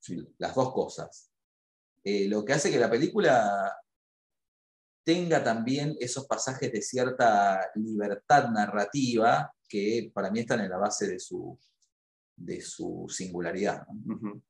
Sí. 0.00 0.26
Las 0.38 0.54
dos 0.54 0.72
cosas. 0.72 1.30
Eh, 2.04 2.28
lo 2.28 2.44
que 2.44 2.52
hace 2.52 2.70
que 2.70 2.78
la 2.78 2.90
película 2.90 3.76
tenga 5.04 5.42
también 5.42 5.96
esos 6.00 6.26
pasajes 6.26 6.70
de 6.72 6.82
cierta 6.82 7.70
libertad 7.74 8.50
narrativa 8.50 9.52
que 9.68 10.10
para 10.12 10.30
mí 10.30 10.40
están 10.40 10.60
en 10.60 10.70
la 10.70 10.78
base 10.78 11.06
de 11.06 11.18
su, 11.18 11.58
de 12.38 12.60
su 12.60 13.06
singularidad. 13.08 13.86
¿no? 14.04 14.14
Uh 14.14 14.20
-huh. 14.20 14.42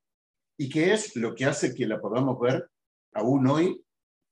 Y 0.58 0.68
que 0.68 0.92
es 0.92 1.16
lo 1.16 1.34
que 1.34 1.44
hace 1.44 1.74
que 1.74 1.86
la 1.86 2.00
podamos 2.00 2.38
ver 2.40 2.68
aún 3.14 3.46
hoy 3.46 3.84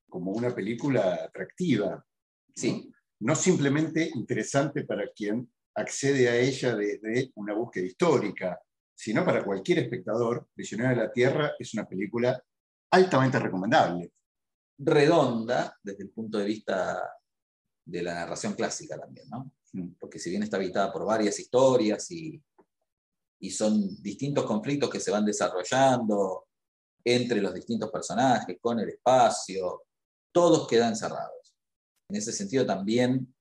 como 0.09 0.33
una 0.33 0.55
película 0.55 1.15
atractiva. 1.15 2.05
Sí. 2.55 2.91
No, 3.21 3.29
no 3.33 3.35
simplemente 3.35 4.11
interesante 4.15 4.85
para 4.85 5.09
quien 5.13 5.51
accede 5.75 6.29
a 6.29 6.37
ella 6.37 6.75
desde 6.75 7.33
una 7.35 7.55
búsqueda 7.55 7.87
histórica, 7.87 8.59
sino 8.95 9.25
para 9.25 9.45
cualquier 9.45 9.81
espectador. 9.81 10.49
Prisionero 10.55 10.91
de 10.91 10.97
la 10.97 11.13
Tierra 11.13 11.53
es 11.59 11.75
una 11.75 11.87
película 11.87 12.43
altamente 12.91 13.39
recomendable. 13.39 14.13
Redonda 14.79 15.77
desde 15.83 16.05
el 16.05 16.11
punto 16.11 16.39
de 16.39 16.45
vista 16.45 17.03
de 17.85 18.03
la 18.03 18.15
narración 18.15 18.55
clásica 18.55 18.99
también, 18.99 19.29
¿no? 19.29 19.53
Mm. 19.73 19.95
Porque 19.99 20.19
si 20.19 20.31
bien 20.31 20.43
está 20.43 20.57
habitada 20.57 20.93
por 20.93 21.05
varias 21.05 21.39
historias 21.39 22.11
y, 22.11 22.43
y 23.41 23.51
son 23.51 24.03
distintos 24.03 24.45
conflictos 24.45 24.91
que 24.91 25.01
se 25.01 25.11
van 25.11 25.25
desarrollando 25.25 26.47
entre 27.05 27.41
los 27.41 27.55
distintos 27.55 27.91
personajes, 27.91 28.57
con 28.61 28.81
el 28.81 28.89
espacio, 28.89 29.85
todos 30.33 30.67
quedan 30.67 30.97
cerrados. 30.97 31.55
En 32.09 32.17
ese 32.17 32.33
sentido 32.33 32.67
también 32.67 33.33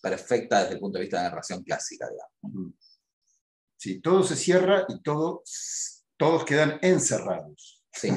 perfecta 0.00 0.60
desde 0.60 0.74
el 0.74 0.80
punto 0.80 0.98
de 0.98 1.02
vista 1.02 1.18
de 1.18 1.24
la 1.24 1.30
narración 1.30 1.62
clásica, 1.62 2.08
digamos. 2.08 2.72
Sí, 3.76 4.00
todo 4.00 4.22
se 4.22 4.36
cierra 4.36 4.86
y 4.88 5.00
todo, 5.02 5.42
todos 6.16 6.44
quedan 6.44 6.78
encerrados. 6.82 7.84
Sí, 7.92 8.10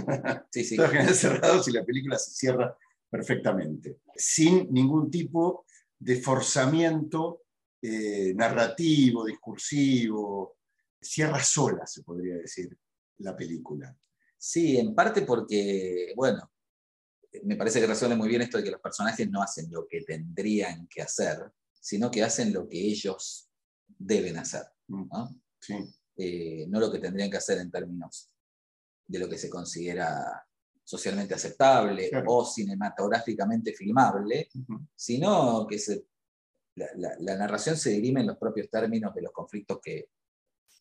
sí, 0.51 0.63
sí. 0.63 0.75
todos 0.77 0.91
quedan 0.91 1.09
encerrados 1.09 1.67
y 1.67 1.71
la 1.71 1.83
película 1.83 2.17
se 2.17 2.31
cierra 2.31 2.77
perfectamente, 3.09 3.99
sin 4.15 4.71
ningún 4.71 5.11
tipo 5.11 5.65
de 5.99 6.21
forzamiento 6.21 7.43
eh, 7.81 8.33
narrativo, 8.35 9.25
discursivo, 9.25 10.57
cierra 11.01 11.43
sola, 11.43 11.85
se 11.87 12.03
podría 12.03 12.35
decir, 12.35 12.77
la 13.17 13.35
película. 13.35 13.95
Sí, 14.37 14.77
en 14.77 14.93
parte 14.95 15.21
porque, 15.23 16.13
bueno, 16.15 16.51
me 17.43 17.55
parece 17.55 17.79
que 17.79 17.87
resuelve 17.87 18.15
muy 18.15 18.27
bien 18.27 18.41
esto 18.41 18.57
de 18.57 18.63
que 18.63 18.71
los 18.71 18.81
personajes 18.81 19.29
no 19.29 19.41
hacen 19.41 19.71
lo 19.71 19.87
que 19.87 20.01
tendrían 20.01 20.87
que 20.87 21.01
hacer, 21.01 21.51
sino 21.79 22.09
que 22.11 22.23
hacen 22.23 22.51
lo 22.53 22.67
que 22.67 22.79
ellos 22.79 23.49
deben 23.87 24.37
hacer. 24.37 24.63
¿no? 24.87 25.29
Sí. 25.59 25.75
Eh, 26.17 26.65
no 26.67 26.79
lo 26.79 26.91
que 26.91 26.99
tendrían 26.99 27.29
que 27.31 27.37
hacer 27.37 27.57
en 27.59 27.71
términos 27.71 28.29
de 29.07 29.19
lo 29.19 29.29
que 29.29 29.37
se 29.37 29.49
considera 29.49 30.45
socialmente 30.83 31.33
aceptable 31.33 32.09
Claro. 32.09 32.25
o 32.29 32.45
cinematográficamente 32.45 33.73
filmable, 33.73 34.49
sino 34.95 35.65
que 35.67 35.79
se- 35.79 36.05
la, 36.75 36.87
la- 36.95 37.15
la 37.19 37.37
narración 37.37 37.77
se 37.77 37.91
dirime 37.91 38.21
en 38.21 38.27
los 38.27 38.37
propios 38.37 38.69
términos 38.69 39.13
de 39.13 39.21
los 39.21 39.31
conflictos 39.31 39.79
que, 39.81 40.09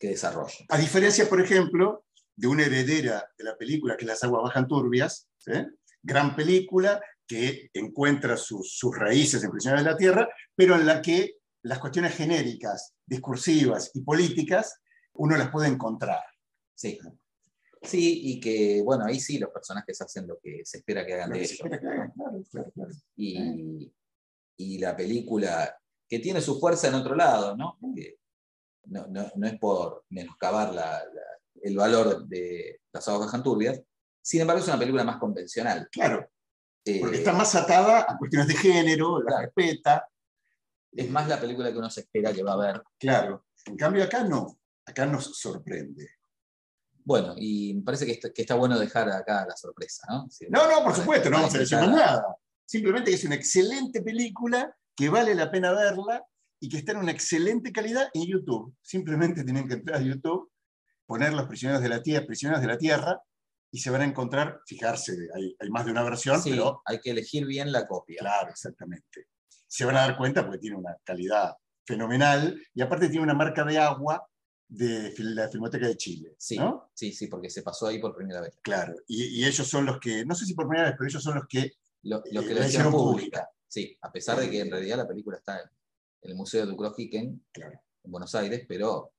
que 0.01 0.09
desarrolla. 0.09 0.65
A 0.67 0.77
diferencia, 0.79 1.29
por 1.29 1.39
ejemplo, 1.39 2.05
de 2.35 2.47
una 2.47 2.65
heredera 2.65 3.23
de 3.37 3.43
la 3.43 3.55
película, 3.55 3.95
que 3.95 4.05
Las 4.05 4.23
aguas 4.23 4.43
bajan 4.43 4.67
turbias, 4.67 5.29
¿sí? 5.37 5.51
gran 6.01 6.35
película 6.35 6.99
que 7.27 7.69
encuentra 7.73 8.35
sus, 8.35 8.75
sus 8.75 8.97
raíces 8.97 9.43
en 9.43 9.51
Prisioneros 9.51 9.85
de 9.85 9.91
la 9.91 9.97
Tierra, 9.97 10.29
pero 10.55 10.75
en 10.75 10.87
la 10.87 11.01
que 11.01 11.35
las 11.63 11.77
cuestiones 11.77 12.15
genéricas, 12.15 12.95
discursivas 13.05 13.91
y 13.93 14.01
políticas, 14.01 14.81
uno 15.13 15.37
las 15.37 15.51
puede 15.51 15.67
encontrar. 15.67 16.23
Sí. 16.73 16.99
Sí, 17.83 18.21
y 18.23 18.39
que, 18.39 18.81
bueno, 18.83 19.05
ahí 19.05 19.19
sí 19.19 19.37
los 19.37 19.51
personajes 19.51 20.01
hacen 20.01 20.27
lo 20.27 20.39
que 20.41 20.61
se 20.65 20.79
espera 20.79 21.05
que 21.05 21.13
hagan 21.13 21.29
Lo 21.29 21.35
de 21.37 21.43
ellos. 21.43 21.59
claro, 21.59 22.11
claro, 22.51 22.71
claro. 22.73 22.91
y, 23.15 23.93
y 24.57 24.79
la 24.79 24.95
película 24.95 25.75
que 26.07 26.19
tiene 26.19 26.41
su 26.41 26.59
fuerza 26.59 26.87
en 26.87 26.95
otro 26.95 27.15
lado, 27.15 27.55
¿no? 27.55 27.77
No, 28.85 29.07
no- 29.07 29.31
no 29.35 29.47
es 29.47 29.57
por 29.59 30.05
menoscabar 30.09 30.73
la- 30.73 31.03
la- 31.05 31.21
el 31.63 31.75
valor 31.77 32.25
de 32.27 32.81
Las 32.93 33.07
aguas 33.07 33.27
bajan 33.27 33.43
turbias, 33.43 33.79
sin 34.21 34.41
embargo 34.41 34.61
es 34.61 34.67
una 34.67 34.79
película 34.79 35.03
más 35.03 35.17
convencional. 35.17 35.87
Claro, 35.91 36.29
Eh, 36.83 36.99
porque 36.99 37.17
está 37.17 37.31
más 37.33 37.53
atada 37.55 38.05
a 38.09 38.17
cuestiones 38.17 38.47
de 38.47 38.55
género, 38.55 39.19
la 39.19 39.25
Claro. 39.27 39.41
respeta, 39.45 40.07
Es 40.93 41.09
más 41.09 41.27
la 41.29 41.39
película 41.39 41.71
que 41.71 41.77
uno 41.77 41.89
se 41.89 42.01
espera 42.01 42.33
que 42.33 42.43
va 42.43 42.53
a 42.53 42.57
ver. 42.57 42.83
claro. 42.99 43.45
En 43.65 43.77
cambio 43.77 44.03
acá 44.03 44.23
no, 44.25 44.59
acá 44.85 45.05
nos 45.05 45.37
sorprende. 45.39 46.09
Bueno, 47.03 47.33
y 47.37 47.73
me 47.75 47.83
parece 47.83 48.05
que 48.05 48.11
está, 48.13 48.31
que 48.33 48.41
está 48.41 48.55
bueno 48.55 48.77
dejar 48.77 49.09
acá 49.09 49.45
la 49.47 49.55
sorpresa, 49.55 50.05
¿no? 50.09 50.27
No, 50.49 50.69
no, 50.69 50.83
por 50.83 50.95
supuesto, 50.95 51.29
no 51.29 51.37
vamos 51.37 51.55
a 51.55 51.59
decir 51.59 51.77
nada. 51.77 52.25
Simplemente 52.65 53.09
que 53.11 53.15
es 53.17 53.23
una 53.23 53.35
excelente 53.35 54.01
película 54.01 54.75
que 54.95 55.09
vale 55.09 55.33
la 55.35 55.49
pena 55.49 55.71
verla 55.71 56.23
y 56.61 56.69
que 56.69 56.77
está 56.77 56.93
en 56.93 56.99
una 56.99 57.11
excelente 57.11 57.71
calidad 57.73 58.09
en 58.13 58.25
YouTube. 58.27 58.73
Simplemente 58.81 59.43
tienen 59.43 59.67
que 59.67 59.73
entrar 59.73 59.99
a 59.99 60.03
YouTube, 60.03 60.49
poner 61.05 61.33
Los 61.33 61.47
Prisioneros 61.47 61.81
de 61.81 61.89
la 61.89 62.01
Tierra, 62.01 62.25
Prisioneros 62.25 62.61
de 62.61 62.67
la 62.67 62.77
Tierra, 62.77 63.19
y 63.71 63.79
se 63.79 63.89
van 63.89 64.01
a 64.01 64.05
encontrar, 64.05 64.61
fijarse, 64.65 65.13
hay, 65.35 65.55
hay 65.59 65.69
más 65.69 65.85
de 65.85 65.91
una 65.91 66.03
versión, 66.03 66.41
Sí, 66.41 66.51
pero 66.51 66.81
hay 66.85 66.99
que 66.99 67.11
elegir 67.11 67.45
bien 67.45 67.71
la 67.71 67.87
copia. 67.87 68.19
claro, 68.19 68.49
exactamente. 68.49 69.27
Se 69.67 69.85
van 69.85 69.97
a 69.97 70.01
dar 70.01 70.17
cuenta 70.17 70.43
porque 70.45 70.59
tiene 70.59 70.77
una 70.77 70.95
calidad 71.03 71.53
fenomenal 71.85 72.61
y 72.73 72.81
aparte 72.81 73.09
tiene 73.09 73.23
una 73.23 73.33
marca 73.33 73.63
de 73.63 73.77
agua 73.77 74.25
de 74.67 75.13
la 75.17 75.49
Filmoteca 75.49 75.87
de 75.87 75.97
Chile. 75.97 76.35
Sí, 76.37 76.57
¿no? 76.57 76.91
sí, 76.93 77.11
sí, 77.11 77.27
porque 77.27 77.49
se 77.49 77.63
pasó 77.63 77.87
ahí 77.87 77.99
por 77.99 78.15
primera 78.15 78.39
vez. 78.41 78.57
Claro, 78.61 78.93
y, 79.07 79.41
y 79.41 79.45
ellos 79.45 79.67
son 79.67 79.85
los 79.85 79.99
que, 79.99 80.25
no 80.25 80.35
sé 80.35 80.45
si 80.45 80.53
por 80.53 80.67
primera 80.67 80.89
vez, 80.89 80.95
pero 80.97 81.09
ellos 81.09 81.23
son 81.23 81.35
los 81.35 81.45
que 81.47 81.71
Lo, 82.03 82.21
lo 82.31 82.41
Eh, 82.41 82.47
que 82.47 82.53
la 82.53 82.59
la 82.61 82.67
hicieron 82.67 82.67
hicieron 82.67 82.91
pública. 82.91 83.49
Sí, 83.67 83.97
a 84.01 84.11
pesar 84.11 84.37
de 84.39 84.49
que 84.49 84.59
en 84.61 84.69
realidad 84.71 84.97
la 84.97 85.07
película 85.07 85.37
está 85.37 85.59
en 85.59 85.69
el 86.21 86.35
Museo 86.35 86.65
de 86.65 86.73
Ucrosquiquen, 86.73 87.45
Claro. 87.51 87.79
en 88.03 88.11
Buenos 88.11 88.33
Aires, 88.35 88.65
pero 88.67 89.13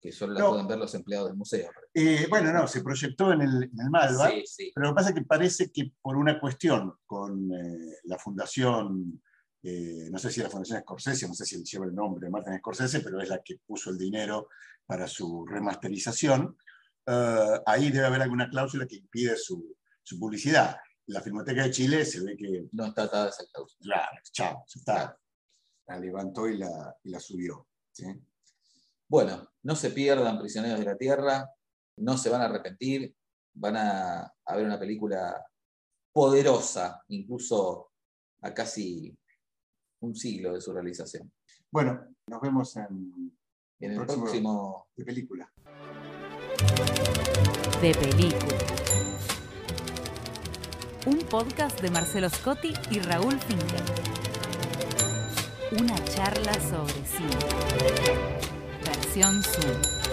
que 0.00 0.12
solo 0.12 0.34
la 0.34 0.40
No. 0.40 0.50
pueden 0.50 0.66
ver 0.68 0.78
los 0.78 0.94
empleados 0.94 1.28
del 1.28 1.36
museo. 1.36 1.70
Eh, 1.94 2.26
bueno, 2.28 2.52
no, 2.52 2.66
se 2.68 2.82
proyectó 2.82 3.32
en 3.32 3.40
el, 3.40 3.64
en 3.64 3.80
el 3.80 3.90
Malva, 3.90 4.30
Sí, 4.30 4.42
sí. 4.46 4.72
pero 4.74 4.88
lo 4.88 4.92
que 4.92 4.96
pasa 4.96 5.08
es 5.10 5.14
que 5.14 5.22
parece 5.24 5.72
que 5.72 5.92
por 6.02 6.16
una 6.16 6.38
cuestión 6.38 6.94
con 7.06 7.50
eh, 7.52 7.96
la 8.04 8.18
fundación, 8.18 9.22
eh, 9.62 10.08
no 10.10 10.18
sé 10.18 10.30
si 10.30 10.42
la 10.42 10.50
fundación 10.50 10.80
Scorsese, 10.82 11.26
no 11.26 11.32
sé 11.32 11.46
si 11.46 11.62
lleva 11.64 11.86
el 11.86 11.94
nombre 11.94 12.26
de 12.26 12.30
Martin 12.30 12.58
Scorsese, 12.58 13.00
pero 13.00 13.18
es 13.20 13.30
la 13.30 13.42
que 13.42 13.58
puso 13.66 13.88
el 13.90 13.96
dinero 13.96 14.48
para 14.84 15.06
su 15.08 15.46
remasterización, 15.46 16.54
eh, 17.06 17.60
ahí 17.64 17.90
debe 17.90 18.06
haber 18.06 18.20
alguna 18.22 18.50
cláusula 18.50 18.86
que 18.86 18.96
impide 18.96 19.36
su, 19.36 19.74
su 20.02 20.18
publicidad. 20.18 20.76
La 21.06 21.22
Filmoteca 21.22 21.62
de 21.64 21.70
Chile 21.70 22.04
se 22.04 22.22
ve 22.22 22.36
que, 22.36 22.66
No 22.72 22.86
está 22.86 23.04
atada 23.04 23.30
esa 23.30 23.44
cláusula. 23.50 23.80
claro, 23.82 24.18
chao, 24.32 24.64
está. 24.66 25.18
La 25.86 25.98
levantó 25.98 26.48
y 26.48 26.56
la, 26.56 26.96
y 27.02 27.10
la 27.10 27.20
subió. 27.20 27.66
¿sí? 27.92 28.06
Bueno, 29.08 29.50
no 29.62 29.76
se 29.76 29.90
pierdan 29.90 30.38
Prisioneros 30.38 30.78
de 30.78 30.86
la 30.86 30.96
Tierra, 30.96 31.48
no 31.98 32.16
se 32.18 32.30
van 32.30 32.40
a 32.42 32.46
arrepentir, 32.46 33.14
van 33.54 33.76
a, 33.76 34.20
a 34.44 34.56
ver 34.56 34.64
una 34.66 34.78
película 34.78 35.44
poderosa, 36.12 37.02
incluso 37.08 37.90
a 38.42 38.52
casi 38.54 39.16
un 40.00 40.14
siglo 40.14 40.54
de 40.54 40.60
su 40.60 40.72
realización. 40.72 41.30
Bueno, 41.70 42.14
nos 42.28 42.40
vemos 42.40 42.76
en, 42.76 43.36
En 43.80 43.90
el 43.90 43.96
próximo- 43.98 44.22
próximo 44.24 44.88
de 44.96 45.04
película. 45.04 45.52
De 47.80 47.94
película. 47.94 48.58
Un 51.06 51.18
podcast 51.28 51.80
de 51.82 51.90
Marcelo 51.90 52.30
Scotti 52.30 52.72
y 52.90 53.00
Raúl 53.00 53.38
Finkel. 53.40 53.82
Una 55.72 56.04
charla 56.04 56.52
sobre 56.54 56.94
cine. 57.06 57.38
Versión 58.84 59.42
Zoom. 59.42 60.03